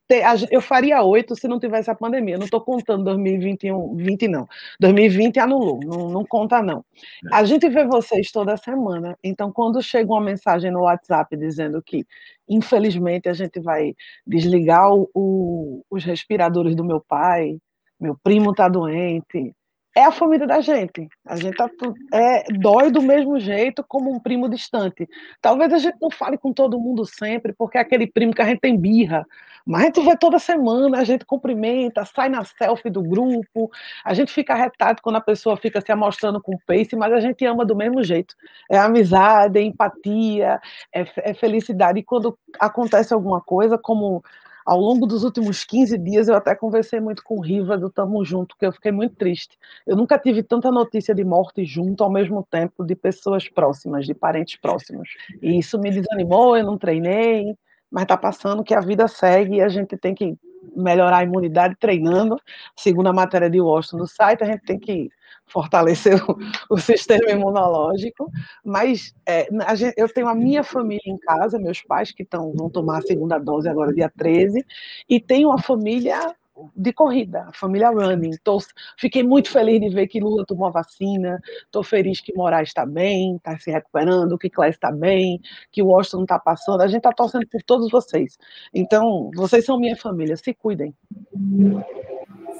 [0.51, 2.35] eu faria oito se não tivesse a pandemia.
[2.35, 4.47] Eu não estou contando 2021, 20 não.
[4.80, 6.85] 2020 anulou, não, não conta não.
[7.32, 9.16] A gente vê vocês toda semana.
[9.22, 12.07] Então, quando chega uma mensagem no WhatsApp dizendo que,
[12.49, 13.95] infelizmente, a gente vai
[14.26, 17.59] desligar o, o, os respiradores do meu pai,
[18.01, 19.55] meu primo está doente,
[19.95, 21.09] é a família da gente.
[21.24, 21.70] A gente tá,
[22.12, 25.09] é, dói do mesmo jeito como um primo distante.
[25.40, 28.47] Talvez a gente não fale com todo mundo sempre, porque é aquele primo que a
[28.47, 29.24] gente tem birra.
[29.66, 33.70] Mas a gente vê toda semana, a gente cumprimenta, sai na selfie do grupo,
[34.05, 37.20] a gente fica arretado quando a pessoa fica se amostrando com o pace, mas a
[37.20, 38.34] gente ama do mesmo jeito.
[38.70, 40.61] É amizade, é empatia,
[40.92, 42.01] é, é felicidade.
[42.01, 44.22] E quando acontece alguma coisa, como
[44.64, 48.24] ao longo dos últimos 15 dias, eu até conversei muito com o Riva do Tamo
[48.24, 49.58] Junto, que eu fiquei muito triste.
[49.86, 54.14] Eu nunca tive tanta notícia de morte junto ao mesmo tempo de pessoas próximas, de
[54.14, 55.08] parentes próximos.
[55.42, 57.56] E isso me desanimou, eu não treinei,
[57.95, 60.36] mas está passando que a vida segue e a gente tem que
[60.74, 62.36] melhorar a imunidade treinando.
[62.76, 65.09] Segundo a matéria de Washington no site, a gente tem que
[65.47, 66.36] fortalecer o,
[66.74, 68.28] o sistema imunológico,
[68.64, 72.68] mas é, gente, eu tenho a minha família em casa, meus pais que tão, vão
[72.68, 74.66] tomar a segunda dose agora, dia 13,
[75.09, 76.34] e tenho a família
[76.76, 78.36] de corrida, a família running.
[78.42, 78.59] Tô,
[78.98, 82.86] fiquei muito feliz de ver que Lula tomou a vacina, estou feliz que Moraes está
[82.86, 85.40] bem, está se recuperando, que Clécio está bem,
[85.70, 86.82] que o Washington está passando.
[86.82, 88.38] A gente está torcendo por todos vocês.
[88.72, 90.94] Então, vocês são minha família, se cuidem.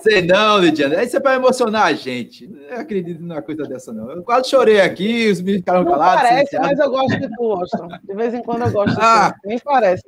[0.01, 0.99] Sei não, Lidiana.
[0.99, 2.47] Aí você vai emocionar a gente.
[2.47, 4.11] Não acredito numa coisa dessa, não.
[4.11, 6.23] Eu quase chorei aqui, os meninos ficaram calados.
[6.23, 7.89] Parece, mas eu gosto de tu, Washington.
[8.03, 9.49] De vez em quando eu gosto de ah, tu.
[9.49, 10.03] Nem parece.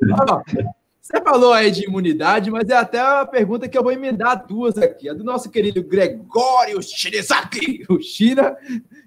[1.07, 4.77] Você falou aí de imunidade, mas é até a pergunta que eu vou emendar duas
[4.77, 5.09] aqui.
[5.09, 8.57] A do nosso querido Gregório Shinizaki, o China,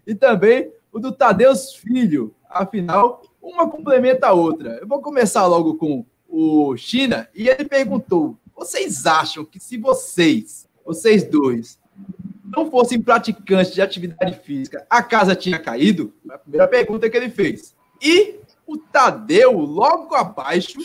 [0.07, 2.33] e também o do Tadeus Filho.
[2.49, 4.77] Afinal, uma complementa a outra.
[4.79, 10.69] Eu vou começar logo com o China, e ele perguntou: vocês acham que se vocês
[10.85, 11.77] vocês dois
[12.45, 16.13] não fossem praticantes de atividade física, a casa tinha caído?
[16.31, 17.75] a primeira pergunta que ele fez.
[18.01, 20.79] E o Tadeu, logo abaixo,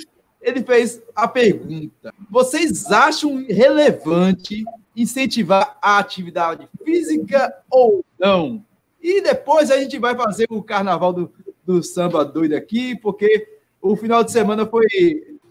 [0.44, 4.64] ele fez a pergunta: vocês acham relevante
[4.94, 8.64] incentivar a atividade física ou não?
[9.02, 11.32] E depois a gente vai fazer o carnaval do,
[11.64, 13.48] do samba doido aqui, porque
[13.82, 14.84] o final de semana foi,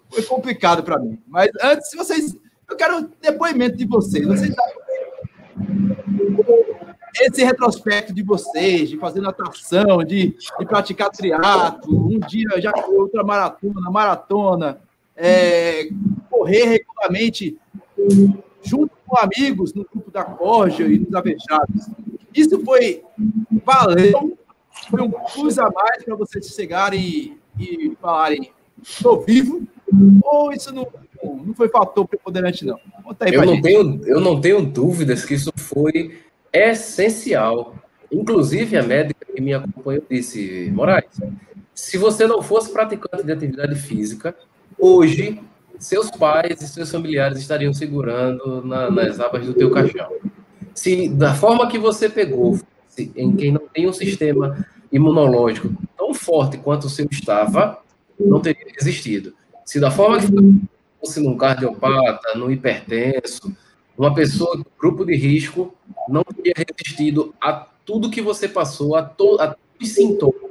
[0.09, 1.19] foi complicado para mim.
[1.27, 2.35] Mas antes, vocês
[2.69, 4.25] eu quero depoimento de vocês.
[4.25, 4.55] vocês
[7.22, 12.95] esse retrospecto de vocês, de fazer natação, de, de praticar triatlo, um dia já foi
[12.95, 14.82] outra maratona, maratona,
[15.16, 15.89] é,
[16.30, 17.57] correr regularmente
[18.64, 21.88] junto com amigos no grupo da Corja e nos Avejados.
[22.34, 23.03] Isso foi
[23.64, 24.38] valeu,
[24.89, 28.51] foi um plus a mais para vocês chegarem e, e falarem,
[28.82, 29.61] estou vivo,
[30.24, 30.88] ou isso não
[31.24, 32.78] não foi fator preponderante, não.
[33.32, 36.20] eu, não tenho, eu não tenho dúvidas que isso foi
[36.53, 37.75] essencial.
[38.11, 41.19] Inclusive, a médica que me acompanhou disse: Moraes,
[41.73, 44.35] se você não fosse praticante de atividade física,
[44.77, 45.41] hoje
[45.79, 50.11] seus pais e seus familiares estariam segurando na, nas abas do teu caixão.
[50.73, 52.59] Se da forma que você pegou,
[53.15, 57.79] em quem não tem um sistema imunológico tão forte quanto o seu estava,
[58.19, 59.33] não teria existido.
[59.65, 60.27] Se da forma que
[60.99, 63.55] fosse num cardiopata, num hipertenso,
[63.97, 65.73] uma pessoa grupo de risco
[66.07, 70.43] não teria resistido a tudo que você passou, a, a todos os sintomas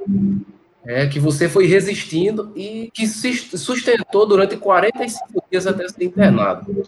[0.85, 6.85] é, que você foi resistindo e que se sustentou durante 45 dias até ser internado.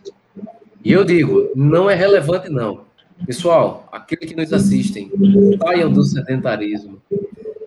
[0.84, 2.82] E eu digo, não é relevante não.
[3.26, 5.10] Pessoal, aqueles que nos assistem,
[5.64, 7.02] saiam do sedentarismo.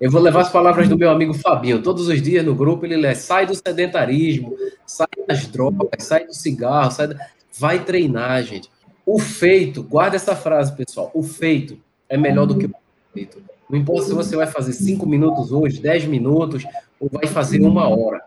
[0.01, 1.83] Eu vou levar as palavras do meu amigo Fabinho.
[1.83, 4.55] Todos os dias no grupo ele lê: sai do sedentarismo,
[4.87, 7.17] sai das drogas, sai do cigarro, sai da...
[7.59, 8.71] vai treinar, gente.
[9.11, 11.11] O feito, guarda essa frase, pessoal.
[11.15, 11.79] O feito
[12.11, 12.75] é melhor do que o
[13.15, 13.43] feito.
[13.71, 16.63] Não importa se você vai fazer cinco minutos hoje, dez minutos,
[17.01, 18.23] ou vai fazer uma hora.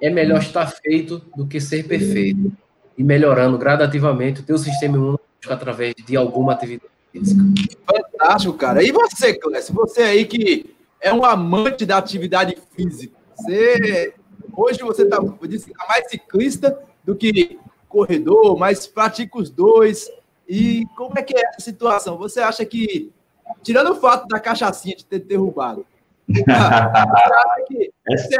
[0.00, 2.50] É melhor estar feito do que ser perfeito.
[2.98, 7.44] E melhorando gradativamente o teu sistema imunológico através de alguma atividade física.
[7.86, 8.82] Fantástico, cara.
[8.82, 9.72] E você, Clécio?
[9.72, 13.14] Você aí que é um amante da atividade física.
[13.36, 14.12] Você,
[14.52, 17.56] hoje você está tá mais ciclista do que
[17.92, 20.10] corredor, mas pratica os dois.
[20.48, 22.16] E como é que é essa situação?
[22.16, 23.12] Você acha que,
[23.62, 25.86] tirando o fato da cachaçinha de ter derrubado,
[26.28, 26.40] isso,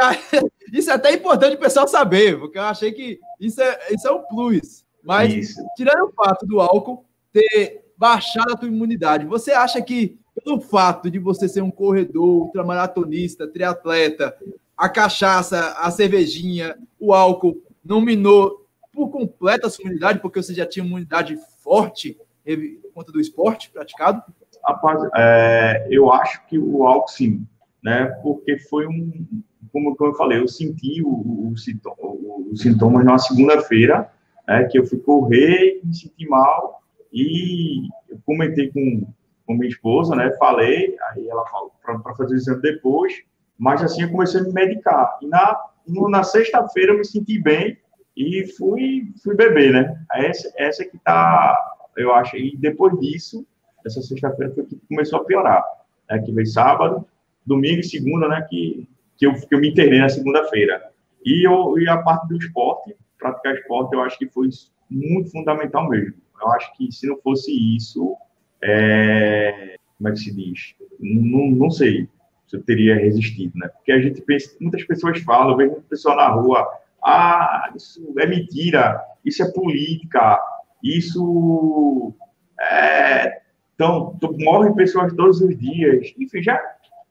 [0.00, 0.42] é,
[0.72, 4.12] isso é até importante o pessoal saber, porque eu achei que isso é, isso é
[4.12, 4.84] um plus.
[5.05, 5.62] Mas, isso.
[5.76, 11.11] tirando o fato do álcool ter baixado a tua imunidade, você acha que pelo fato
[11.11, 14.34] de você ser um corredor, ultramaratonista, triatleta,
[14.76, 18.62] a cachaça, a cervejinha, o álcool não minou
[18.93, 23.70] por completo a sua imunidade, porque você já tinha imunidade forte por conta do esporte
[23.70, 24.22] praticado?
[24.64, 27.47] Rapaz, é, eu acho que o álcool sim,
[27.82, 28.07] né?
[28.22, 29.26] Porque foi um,
[29.72, 31.55] como eu falei, eu senti o, o,
[31.99, 34.11] o, os sintomas na segunda-feira,
[34.47, 36.82] né, que eu fui correr, me senti mal
[37.12, 39.07] e eu comentei com
[39.47, 40.30] com minha esposa, né?
[40.38, 43.22] Falei, aí ela falou para fazer o exame depois,
[43.59, 45.18] mas assim eu comecei a me medicar.
[45.20, 47.76] E na, na sexta-feira eu me senti bem
[48.17, 50.05] e fui, fui beber, né?
[50.13, 51.57] Essa, essa que tá,
[51.97, 53.47] eu acho, e depois disso,
[53.85, 55.65] essa sexta-feira foi que começou a piorar.
[56.11, 56.19] Né?
[56.21, 57.07] Que veio sábado,
[57.45, 58.47] domingo e segunda, né?
[58.49, 60.91] Que, que, eu, que eu me internei na segunda-feira.
[61.25, 64.49] E, eu, e a parte do esporte, praticar esporte, eu acho que foi
[64.91, 66.15] muito fundamental mesmo.
[66.41, 68.17] Eu acho que se não fosse isso,
[68.61, 70.75] é, como é que se diz?
[70.99, 72.09] Não, não sei
[72.47, 73.69] se eu teria resistido, né?
[73.69, 76.69] Porque a gente pensa, muitas pessoas falam, eu vejo pessoal na rua,
[77.05, 80.40] ah, isso é mentira, isso é política,
[80.82, 82.14] isso
[82.61, 83.40] é...
[83.74, 86.14] Então, morrem pessoas todos os dias.
[86.18, 86.61] Enfim, já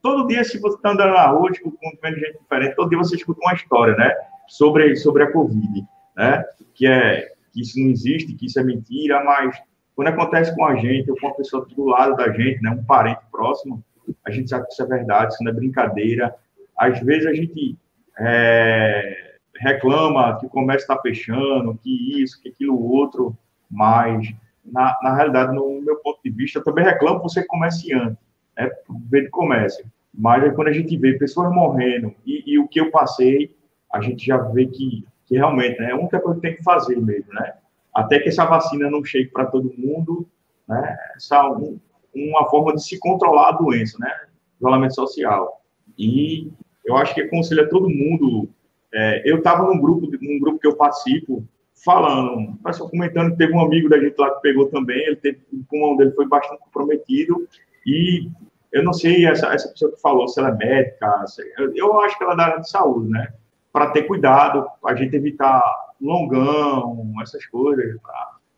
[0.01, 3.15] todo dia, se você está andando na rua, tipo, com gente diferente, todo dia você
[3.15, 4.13] escuta uma história, né?
[4.47, 5.85] Sobre, sobre a Covid,
[6.15, 6.43] né?
[6.73, 9.61] Que é que isso não existe, que isso é mentira, mas
[9.95, 12.83] quando acontece com a gente ou com uma pessoa do lado da gente, né, um
[12.83, 13.83] parente próximo,
[14.25, 16.33] a gente sabe que isso é verdade, isso não é brincadeira.
[16.77, 17.77] Às vezes a gente
[18.17, 23.37] é, reclama que o comércio está fechando, que isso, que aquilo outro,
[23.69, 24.33] mas
[24.65, 28.17] na, na realidade, no meu ponto de vista, eu também reclamo por ser comerciante,
[28.57, 28.69] né,
[29.09, 29.85] ver de comércio.
[30.13, 33.55] Mas aí, quando a gente vê pessoas morrendo e, e, o que eu passei,
[33.91, 36.63] a gente já vê que, que realmente né, é a única coisa que tem que
[36.63, 37.53] fazer mesmo, né?
[37.93, 40.27] até que essa vacina não chegue para todo mundo,
[40.67, 40.97] né?
[41.15, 41.79] Essa um,
[42.15, 44.11] uma forma de se controlar a doença, né?
[44.57, 45.61] Isolamento social.
[45.97, 46.51] E
[46.85, 48.49] eu acho que aconselha todo mundo.
[48.93, 51.47] É, eu estava num grupo, num grupo que eu participo,
[51.83, 55.63] falando, pessoal comentando teve um amigo da gente lá que pegou também, ele teve, o
[55.63, 57.47] pulmão dele foi bastante comprometido
[57.85, 58.29] e
[58.71, 61.25] eu não sei essa, essa pessoa que falou se ela é médica,
[61.57, 63.33] eu, eu acho que ela é da área de saúde, né?
[63.73, 65.63] Para ter cuidado, a gente evitar
[65.99, 67.95] longão, essas coisas,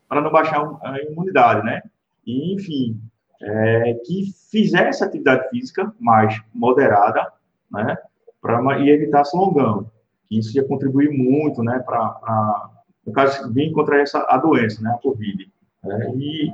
[0.08, 1.82] para não baixar a imunidade, né?
[2.26, 3.00] E, enfim,
[3.42, 7.32] é, que fizesse atividade física mais moderada,
[7.70, 7.96] né?
[8.40, 9.90] Pra, e evitasse longão.
[10.28, 11.78] Que isso ia contribuir muito, né?
[11.80, 12.70] Para,
[13.06, 14.90] no caso, vir contra essa, a doença, né?
[14.90, 15.50] A Covid.
[15.84, 16.52] É, e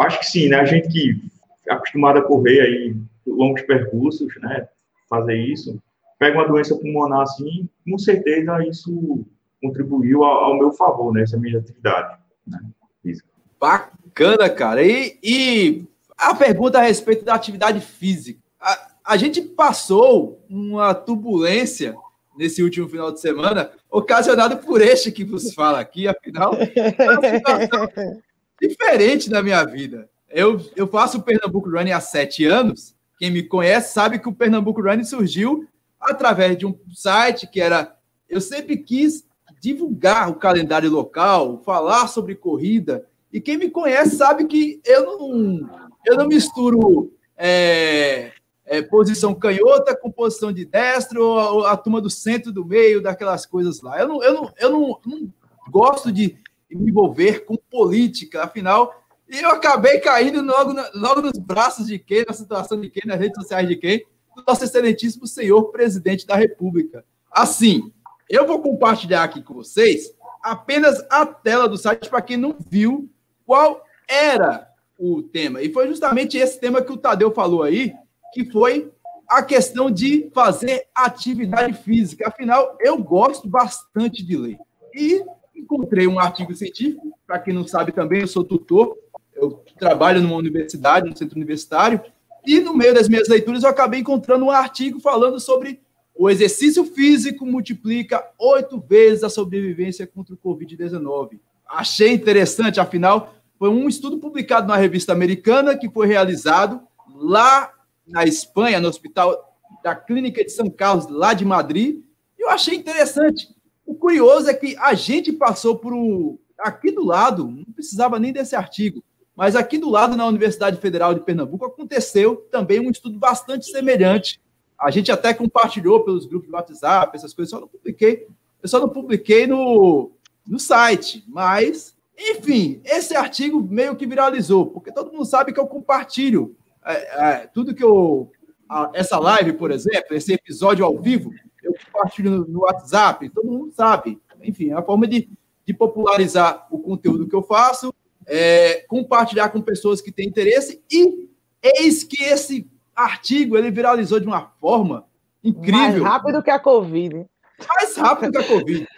[0.00, 0.56] acho que sim, né?
[0.56, 1.20] A gente que
[1.68, 2.96] é acostumado a correr aí
[3.26, 4.68] longos percursos, né?
[5.08, 5.78] Fazer isso,
[6.18, 9.26] pega uma doença pulmonar assim, com certeza isso
[9.62, 12.58] contribuiu ao, ao meu favor nessa minha atividade né,
[13.02, 13.28] física.
[13.60, 14.82] Bacana, cara.
[14.82, 15.84] E, e,
[16.18, 18.40] a pergunta a respeito da atividade física.
[18.60, 21.94] A, a gente passou uma turbulência
[22.36, 28.18] nesse último final de semana, ocasionado por este que vos fala aqui, afinal, é
[28.60, 30.08] diferente na minha vida.
[30.28, 32.94] Eu, eu faço o Pernambuco Running há sete anos.
[33.18, 35.66] Quem me conhece sabe que o Pernambuco Running surgiu
[36.00, 37.96] através de um site que era.
[38.28, 39.26] Eu sempre quis
[39.60, 43.06] divulgar o calendário local, falar sobre corrida.
[43.32, 45.70] E quem me conhece sabe que eu não,
[46.04, 48.32] eu não misturo é,
[48.64, 53.02] é, posição canhota com posição de destro, ou a, a, turma do centro, do meio,
[53.02, 53.98] daquelas coisas lá.
[53.98, 55.34] Eu não, eu não, eu não, não
[55.70, 56.38] gosto de
[56.70, 62.34] me envolver com política, afinal, eu acabei caindo logo, logo nos braços de quem, na
[62.34, 64.04] situação de quem, nas redes sociais de quem?
[64.36, 67.04] Do nosso excelentíssimo senhor presidente da República.
[67.30, 67.92] Assim,
[68.28, 73.08] eu vou compartilhar aqui com vocês apenas a tela do site para quem não viu
[73.46, 75.62] qual era o tema.
[75.62, 77.94] E foi justamente esse tema que o Tadeu falou aí,
[78.32, 78.90] que foi
[79.28, 82.28] a questão de fazer atividade física.
[82.28, 84.58] Afinal, eu gosto bastante de ler.
[84.94, 85.24] E
[85.54, 88.96] encontrei um artigo científico, para quem não sabe também, eu sou tutor,
[89.34, 92.00] eu trabalho numa universidade, no centro universitário,
[92.46, 95.80] e no meio das minhas leituras eu acabei encontrando um artigo falando sobre
[96.14, 101.40] o exercício físico multiplica oito vezes a sobrevivência contra o Covid-19.
[101.66, 106.82] Achei interessante, afinal, foi um estudo publicado na revista americana que foi realizado
[107.14, 107.72] lá
[108.12, 112.02] na Espanha, no hospital da Clínica de São Carlos, lá de Madrid.
[112.38, 113.48] Eu achei interessante.
[113.86, 118.32] O curioso é que a gente passou por um, aqui do lado, não precisava nem
[118.32, 119.02] desse artigo,
[119.34, 124.40] mas aqui do lado, na Universidade Federal de Pernambuco, aconteceu também um estudo bastante semelhante.
[124.78, 128.26] A gente até compartilhou pelos grupos de WhatsApp, essas coisas, só não publiquei,
[128.62, 130.10] eu só não publiquei no,
[130.46, 135.66] no site, mas, enfim, esse artigo meio que viralizou, porque todo mundo sabe que eu
[135.66, 136.54] compartilho
[136.84, 138.30] é, é, tudo que eu.
[138.68, 141.30] A, essa live, por exemplo, esse episódio ao vivo,
[141.62, 144.20] eu compartilho no, no WhatsApp, todo mundo sabe.
[144.42, 145.28] Enfim, é a forma de,
[145.64, 147.94] de popularizar o conteúdo que eu faço,
[148.26, 151.28] é, compartilhar com pessoas que têm interesse, e
[151.62, 155.06] eis que esse artigo ele viralizou de uma forma
[155.42, 156.02] incrível.
[156.02, 157.26] Mais rápido que a Covid.
[157.68, 158.88] Mais rápido que a Covid.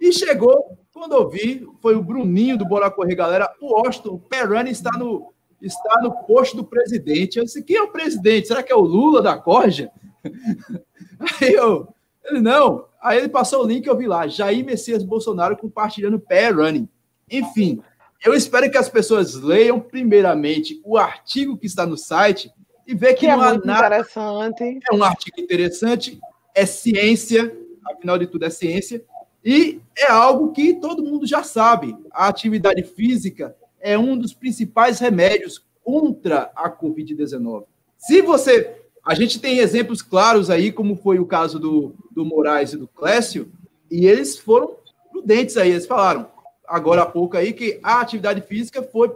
[0.00, 3.52] E chegou, quando eu vi, foi o Bruninho do Bora Correr, galera.
[3.60, 5.32] O Austin Perrani está no,
[5.62, 7.38] está no posto do presidente.
[7.38, 8.48] Eu disse, quem é o presidente?
[8.48, 9.90] Será que é o Lula da Corja?
[11.40, 11.88] Aí eu,
[12.24, 12.86] ele, não.
[13.00, 16.88] Aí ele passou o link, eu vi lá, Jair Messias Bolsonaro compartilhando pé running.
[17.30, 17.80] Enfim,
[18.24, 22.52] eu espero que as pessoas leiam primeiramente o artigo que está no site
[22.86, 23.86] e ver que, que é há nada.
[23.86, 24.80] Interessante.
[24.90, 26.20] É um artigo interessante,
[26.54, 29.04] é ciência, afinal de tudo é ciência,
[29.44, 31.96] e é algo que todo mundo já sabe.
[32.12, 37.64] A atividade física é um dos principais remédios contra a Covid-19.
[37.98, 38.78] Se você.
[39.04, 42.86] A gente tem exemplos claros aí, como foi o caso do, do Moraes e do
[42.86, 43.50] Clécio,
[43.90, 44.76] e eles foram
[45.10, 46.30] prudentes aí, eles falaram
[46.72, 49.12] agora há pouco aí que a atividade física foi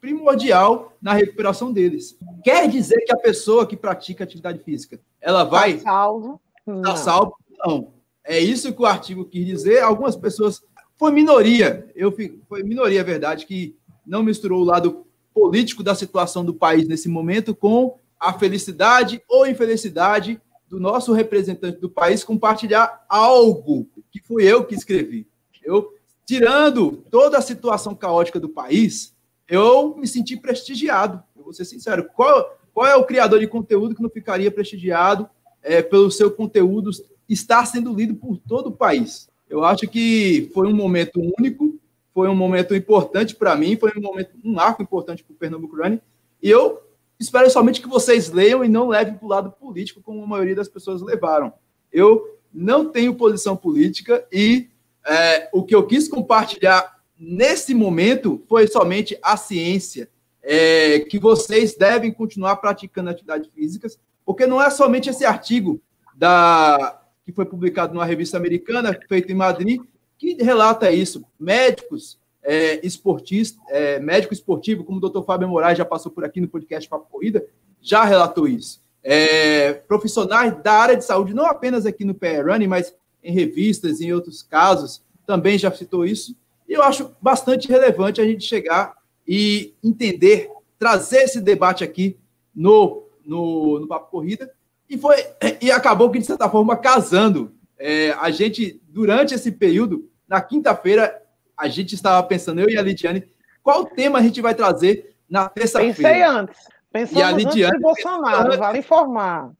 [0.00, 2.16] primordial na recuperação deles.
[2.44, 5.74] Quer dizer que a pessoa que pratica atividade física, ela vai.
[5.74, 6.40] Tá salvo?
[6.82, 7.36] Tá salvo?
[7.58, 7.92] Não.
[8.24, 9.82] É isso que o artigo quis dizer.
[9.82, 10.62] Algumas pessoas.
[10.96, 12.14] Foi minoria, eu
[12.46, 13.74] foi minoria, é verdade, que
[14.10, 19.46] não misturou o lado político da situação do país nesse momento com a felicidade ou
[19.46, 25.28] infelicidade do nosso representante do país compartilhar algo que fui eu que escrevi.
[25.62, 25.94] Eu,
[26.26, 29.14] tirando toda a situação caótica do país,
[29.48, 31.22] eu me senti prestigiado.
[31.36, 32.08] Eu vou ser sincero.
[32.14, 35.30] Qual, qual é o criador de conteúdo que não ficaria prestigiado
[35.62, 36.90] é, pelo seu conteúdo
[37.28, 39.28] estar sendo lido por todo o país?
[39.48, 41.79] Eu acho que foi um momento único
[42.20, 45.74] foi um momento importante para mim, foi um momento, um arco importante para o Pernambuco
[45.74, 46.02] Running.
[46.42, 46.78] E eu
[47.18, 50.54] espero somente que vocês leiam e não levem para o lado político, como a maioria
[50.54, 51.50] das pessoas levaram.
[51.90, 54.68] Eu não tenho posição política e
[55.02, 60.06] é, o que eu quis compartilhar nesse momento foi somente a ciência,
[60.42, 65.80] é, que vocês devem continuar praticando atividades físicas, porque não é somente esse artigo
[66.14, 69.80] da que foi publicado numa revista americana, feito em Madrid,
[70.20, 71.24] que relata isso.
[71.38, 76.42] Médicos, é, esportistas, é, médico esportivo, como o doutor Fábio Moraes já passou por aqui
[76.42, 77.42] no podcast Papo Corrida,
[77.80, 78.82] já relatou isso.
[79.02, 82.94] É, profissionais da área de saúde, não apenas aqui no PR Running, mas
[83.24, 86.36] em revistas, em outros casos, também já citou isso.
[86.68, 88.94] E eu acho bastante relevante a gente chegar
[89.26, 92.18] e entender, trazer esse debate aqui
[92.54, 94.52] no, no, no Papo Corrida.
[94.88, 95.16] E, foi,
[95.62, 97.52] e acabou que, de certa forma, casando.
[97.78, 101.20] É, a gente, durante esse período, na quinta-feira,
[101.56, 103.28] a gente estava pensando, eu e a Lidiane,
[103.64, 105.94] qual tema a gente vai trazer na terça-feira.
[105.94, 106.60] Pensei antes.
[106.92, 108.58] Pensamos e a Lidiane antes de Bolsonaro, antes...
[108.58, 109.50] vale informar.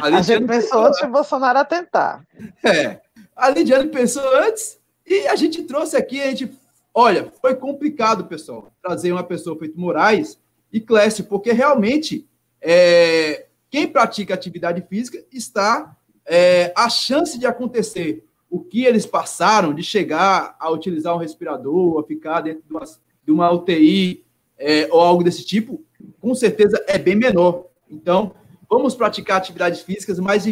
[0.00, 2.26] A, a gente pensou antes de Bolsonaro atentar.
[2.64, 3.00] É.
[3.36, 6.52] A Lidiane pensou antes e a gente trouxe aqui, a gente.
[6.92, 10.38] Olha, foi complicado, pessoal, trazer uma pessoa feito Moraes
[10.72, 12.28] e Clécio, porque realmente
[12.60, 15.96] é, quem pratica atividade física está.
[16.24, 21.98] É, a chance de acontecer o que eles passaram de chegar a utilizar um respirador,
[21.98, 22.84] a ficar dentro de uma,
[23.24, 24.26] de uma UTI
[24.58, 25.82] é, ou algo desse tipo,
[26.20, 27.64] com certeza é bem menor.
[27.88, 28.34] Então,
[28.68, 30.44] vamos praticar atividades físicas, mas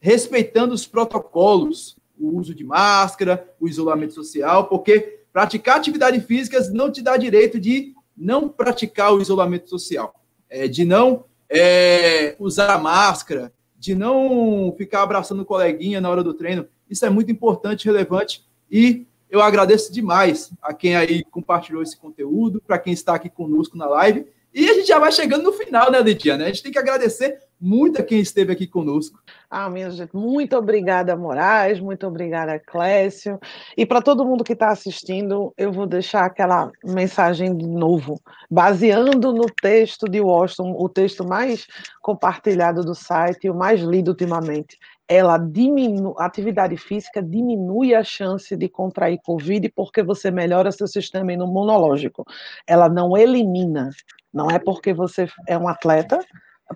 [0.00, 6.90] respeitando os protocolos, o uso de máscara, o isolamento social, porque praticar atividades físicas não
[6.90, 10.12] te dá direito de não praticar o isolamento social,
[10.50, 16.34] é, de não é, usar máscara, de não ficar abraçando o coleguinha na hora do
[16.34, 16.66] treino.
[16.94, 22.62] Isso é muito importante, relevante e eu agradeço demais a quem aí compartilhou esse conteúdo,
[22.64, 24.24] para quem está aqui conosco na live.
[24.54, 26.44] E a gente já vai chegando no final, né, Lidiane?
[26.44, 29.18] A gente tem que agradecer muito a quem esteve aqui conosco.
[29.50, 33.40] Ah, minha gente, muito obrigada, Moraes, muito obrigada, Clécio.
[33.76, 39.32] E para todo mundo que está assistindo, eu vou deixar aquela mensagem de novo, baseando
[39.32, 41.66] no texto de Washington, o texto mais
[42.00, 44.78] compartilhado do site e o mais lido ultimamente
[45.08, 50.86] ela diminui, a atividade física diminui a chance de contrair Covid porque você melhora seu
[50.86, 52.24] sistema imunológico.
[52.66, 53.90] Ela não elimina.
[54.32, 56.18] Não é porque você é um atleta,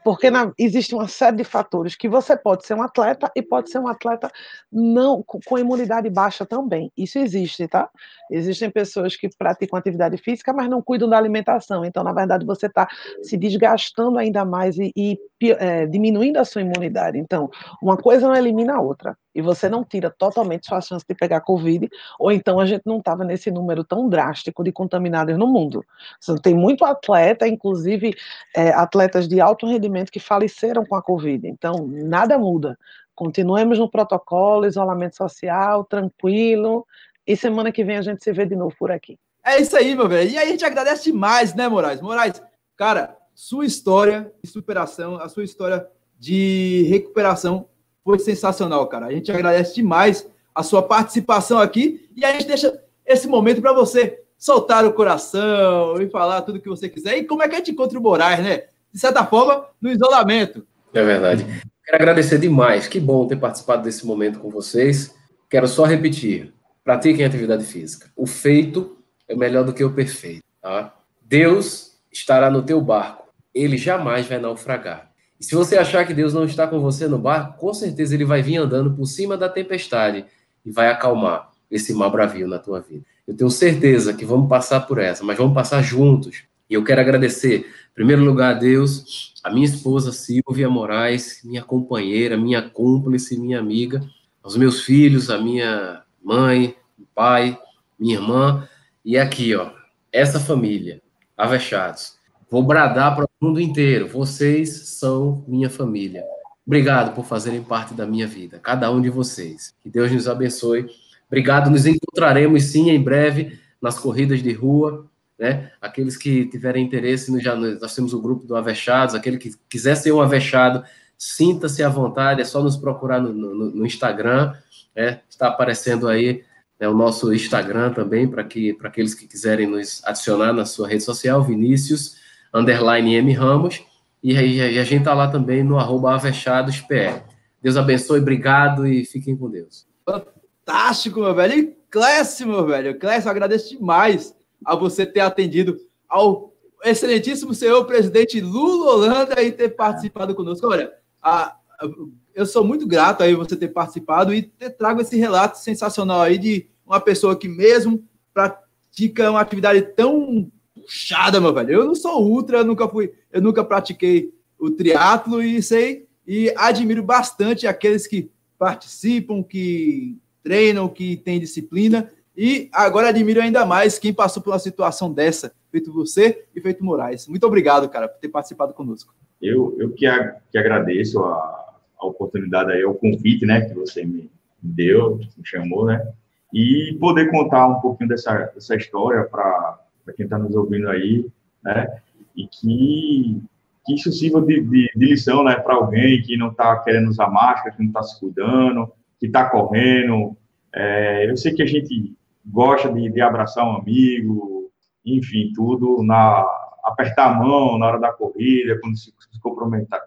[0.05, 3.71] porque na, existe uma série de fatores que você pode ser um atleta e pode
[3.71, 4.31] ser um atleta
[4.71, 6.93] não com, com imunidade baixa também.
[6.97, 7.89] Isso existe, tá?
[8.31, 11.85] Existem pessoas que praticam atividade física, mas não cuidam da alimentação.
[11.85, 12.87] Então, na verdade, você está
[13.23, 17.19] se desgastando ainda mais e, e é, diminuindo a sua imunidade.
[17.19, 19.17] Então, uma coisa não elimina a outra.
[19.35, 22.99] E você não tira totalmente sua chance de pegar Covid, ou então a gente não
[22.99, 25.85] estava nesse número tão drástico de contaminados no mundo.
[26.21, 28.15] Você tem muito atleta, inclusive
[28.55, 31.47] é, atletas de alto rendimento, que faleceram com a Covid.
[31.47, 32.77] Então, nada muda.
[33.15, 36.87] Continuemos no protocolo, isolamento social, tranquilo,
[37.27, 39.19] e semana que vem a gente se vê de novo por aqui.
[39.45, 40.31] É isso aí, meu velho.
[40.31, 42.01] E aí a gente agradece demais, né, Moraes?
[42.01, 42.43] Moraes,
[42.77, 45.87] cara, sua história de superação, a sua história
[46.19, 47.69] de recuperação
[48.03, 49.07] foi sensacional, cara.
[49.07, 53.73] A gente agradece demais a sua participação aqui e a gente deixa esse momento para
[53.73, 57.17] você soltar o coração e falar tudo que você quiser.
[57.17, 58.65] E como é que a gente encontra o Moraes, né?
[58.93, 60.67] De certa forma, no isolamento.
[60.93, 61.47] É verdade.
[61.85, 62.89] Quero agradecer demais.
[62.89, 65.15] Que bom ter participado desse momento com vocês.
[65.49, 68.11] Quero só repetir: pratiquem atividade física.
[68.17, 70.43] O feito é melhor do que o perfeito.
[70.61, 70.93] Tá?
[71.23, 73.18] Deus estará no teu barco.
[73.59, 75.11] Ele jamais vai naufragar.
[75.41, 78.25] E se você achar que Deus não está com você no barco, com certeza ele
[78.25, 80.25] vai vir andando por cima da tempestade
[80.65, 83.05] e vai acalmar esse mal bravio na tua vida.
[83.27, 86.45] Eu tenho certeza que vamos passar por essa, mas vamos passar juntos.
[86.69, 91.63] E eu quero agradecer, em primeiro lugar, a Deus, a minha esposa Silvia Moraes, minha
[91.63, 94.03] companheira, minha cúmplice, minha amiga,
[94.43, 96.75] aos meus filhos, a minha mãe,
[97.15, 97.59] pai,
[97.99, 98.69] minha irmã,
[99.05, 99.71] e aqui, ó,
[100.13, 101.03] essa família,
[101.37, 102.19] Avechados.
[102.51, 104.09] Vou bradar para mundo inteiro.
[104.09, 106.25] Vocês são minha família.
[106.67, 109.75] Obrigado por fazerem parte da minha vida, cada um de vocês.
[109.83, 110.87] Que Deus nos abençoe.
[111.27, 111.71] Obrigado.
[111.71, 115.07] Nos encontraremos sim em breve nas corridas de rua.
[115.39, 115.71] Né?
[115.81, 119.15] Aqueles que tiverem interesse, nós, já, nós temos o grupo do Avechados.
[119.15, 120.83] Aquele que quiser ser um Avechado,
[121.17, 122.41] sinta-se à vontade.
[122.41, 124.53] É só nos procurar no, no, no Instagram.
[124.95, 125.21] Né?
[125.31, 126.45] Está aparecendo aí
[126.79, 131.05] né, o nosso Instagram também para que, aqueles que quiserem nos adicionar na sua rede
[131.05, 132.17] social, Vinícius
[132.53, 133.83] underline M Ramos,
[134.23, 137.23] e a gente tá lá também no arroba AvechadoSPR.
[137.63, 139.87] Deus abençoe, obrigado e fiquem com Deus.
[140.05, 141.55] Fantástico, meu velho.
[141.55, 142.99] E Clécio, meu velho.
[142.99, 144.35] Clécio, agradeço demais
[144.65, 145.79] a você ter atendido
[146.09, 146.53] ao
[146.85, 150.67] excelentíssimo senhor presidente Lula Holanda e ter participado conosco.
[150.67, 150.93] Olha,
[151.23, 151.89] a, a,
[152.35, 154.43] eu sou muito grato aí você ter participado e
[154.79, 161.41] trago esse relato sensacional aí de uma pessoa que mesmo pratica uma atividade tão puxada,
[161.41, 161.71] meu velho.
[161.71, 166.53] Eu não sou ultra, eu nunca fui, eu nunca pratiquei o triatlo e sei e
[166.57, 172.11] admiro bastante aqueles que participam, que treinam, que têm disciplina.
[172.37, 176.85] E agora admiro ainda mais quem passou por uma situação dessa, feito você e feito
[176.85, 177.27] Moraes.
[177.27, 179.15] Muito obrigado, cara, por ter participado conosco.
[179.41, 184.05] Eu, eu que, a, que agradeço a, a oportunidade aí, o convite, né, que você
[184.05, 186.07] me deu, me chamou, né,
[186.53, 191.27] e poder contar um pouquinho dessa, dessa história para para quem está nos ouvindo aí,
[191.63, 192.01] né?
[192.35, 193.43] E que,
[193.85, 197.29] que isso sirva de, de, de lição, né, para alguém que não está querendo usar
[197.29, 198.91] máscara, que não está se cuidando,
[199.21, 200.37] que está correndo.
[200.75, 202.15] É, eu sei que a gente
[202.47, 204.71] gosta de, de abraçar um amigo,
[205.05, 206.47] enfim, tudo, na
[206.85, 209.99] apertar a mão na hora da corrida, quando se, se comprometer, na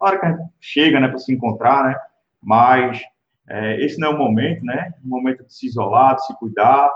[0.00, 1.96] hora que a gente chega, né, para se encontrar, né?
[2.42, 3.00] Mas
[3.48, 4.94] é, esse não é o momento, né?
[5.04, 6.90] O momento de se isolar, de se cuidar,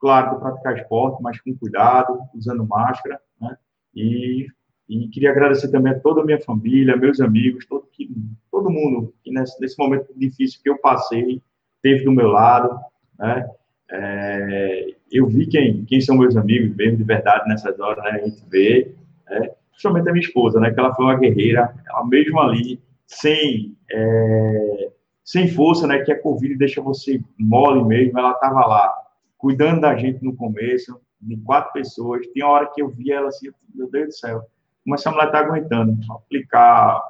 [0.00, 3.56] claro, de praticar esporte, mas com cuidado, usando máscara, né?
[3.94, 4.46] E,
[4.88, 8.08] e queria agradecer também a toda a minha família, meus amigos, todo, que,
[8.50, 11.42] todo mundo que nesse, nesse momento difícil que eu passei,
[11.82, 12.78] teve do meu lado,
[13.18, 13.48] né?
[13.88, 18.10] É, eu vi quem, quem são meus amigos mesmo, de verdade, nessas horas, né?
[18.10, 18.94] A gente vê,
[19.28, 19.50] né?
[19.70, 20.72] principalmente a minha esposa, né?
[20.72, 24.90] Que ela foi uma guerreira, ela mesmo ali, sem, é,
[25.24, 26.02] sem força, né?
[26.02, 28.94] Que a Covid deixa você mole mesmo, ela estava lá,
[29.46, 32.26] cuidando da gente no começo, de quatro pessoas.
[32.32, 34.42] Tinha hora que eu via ela assim, meu Deus do céu,
[34.82, 35.96] como essa mulher está aguentando?
[36.10, 37.00] Aplicar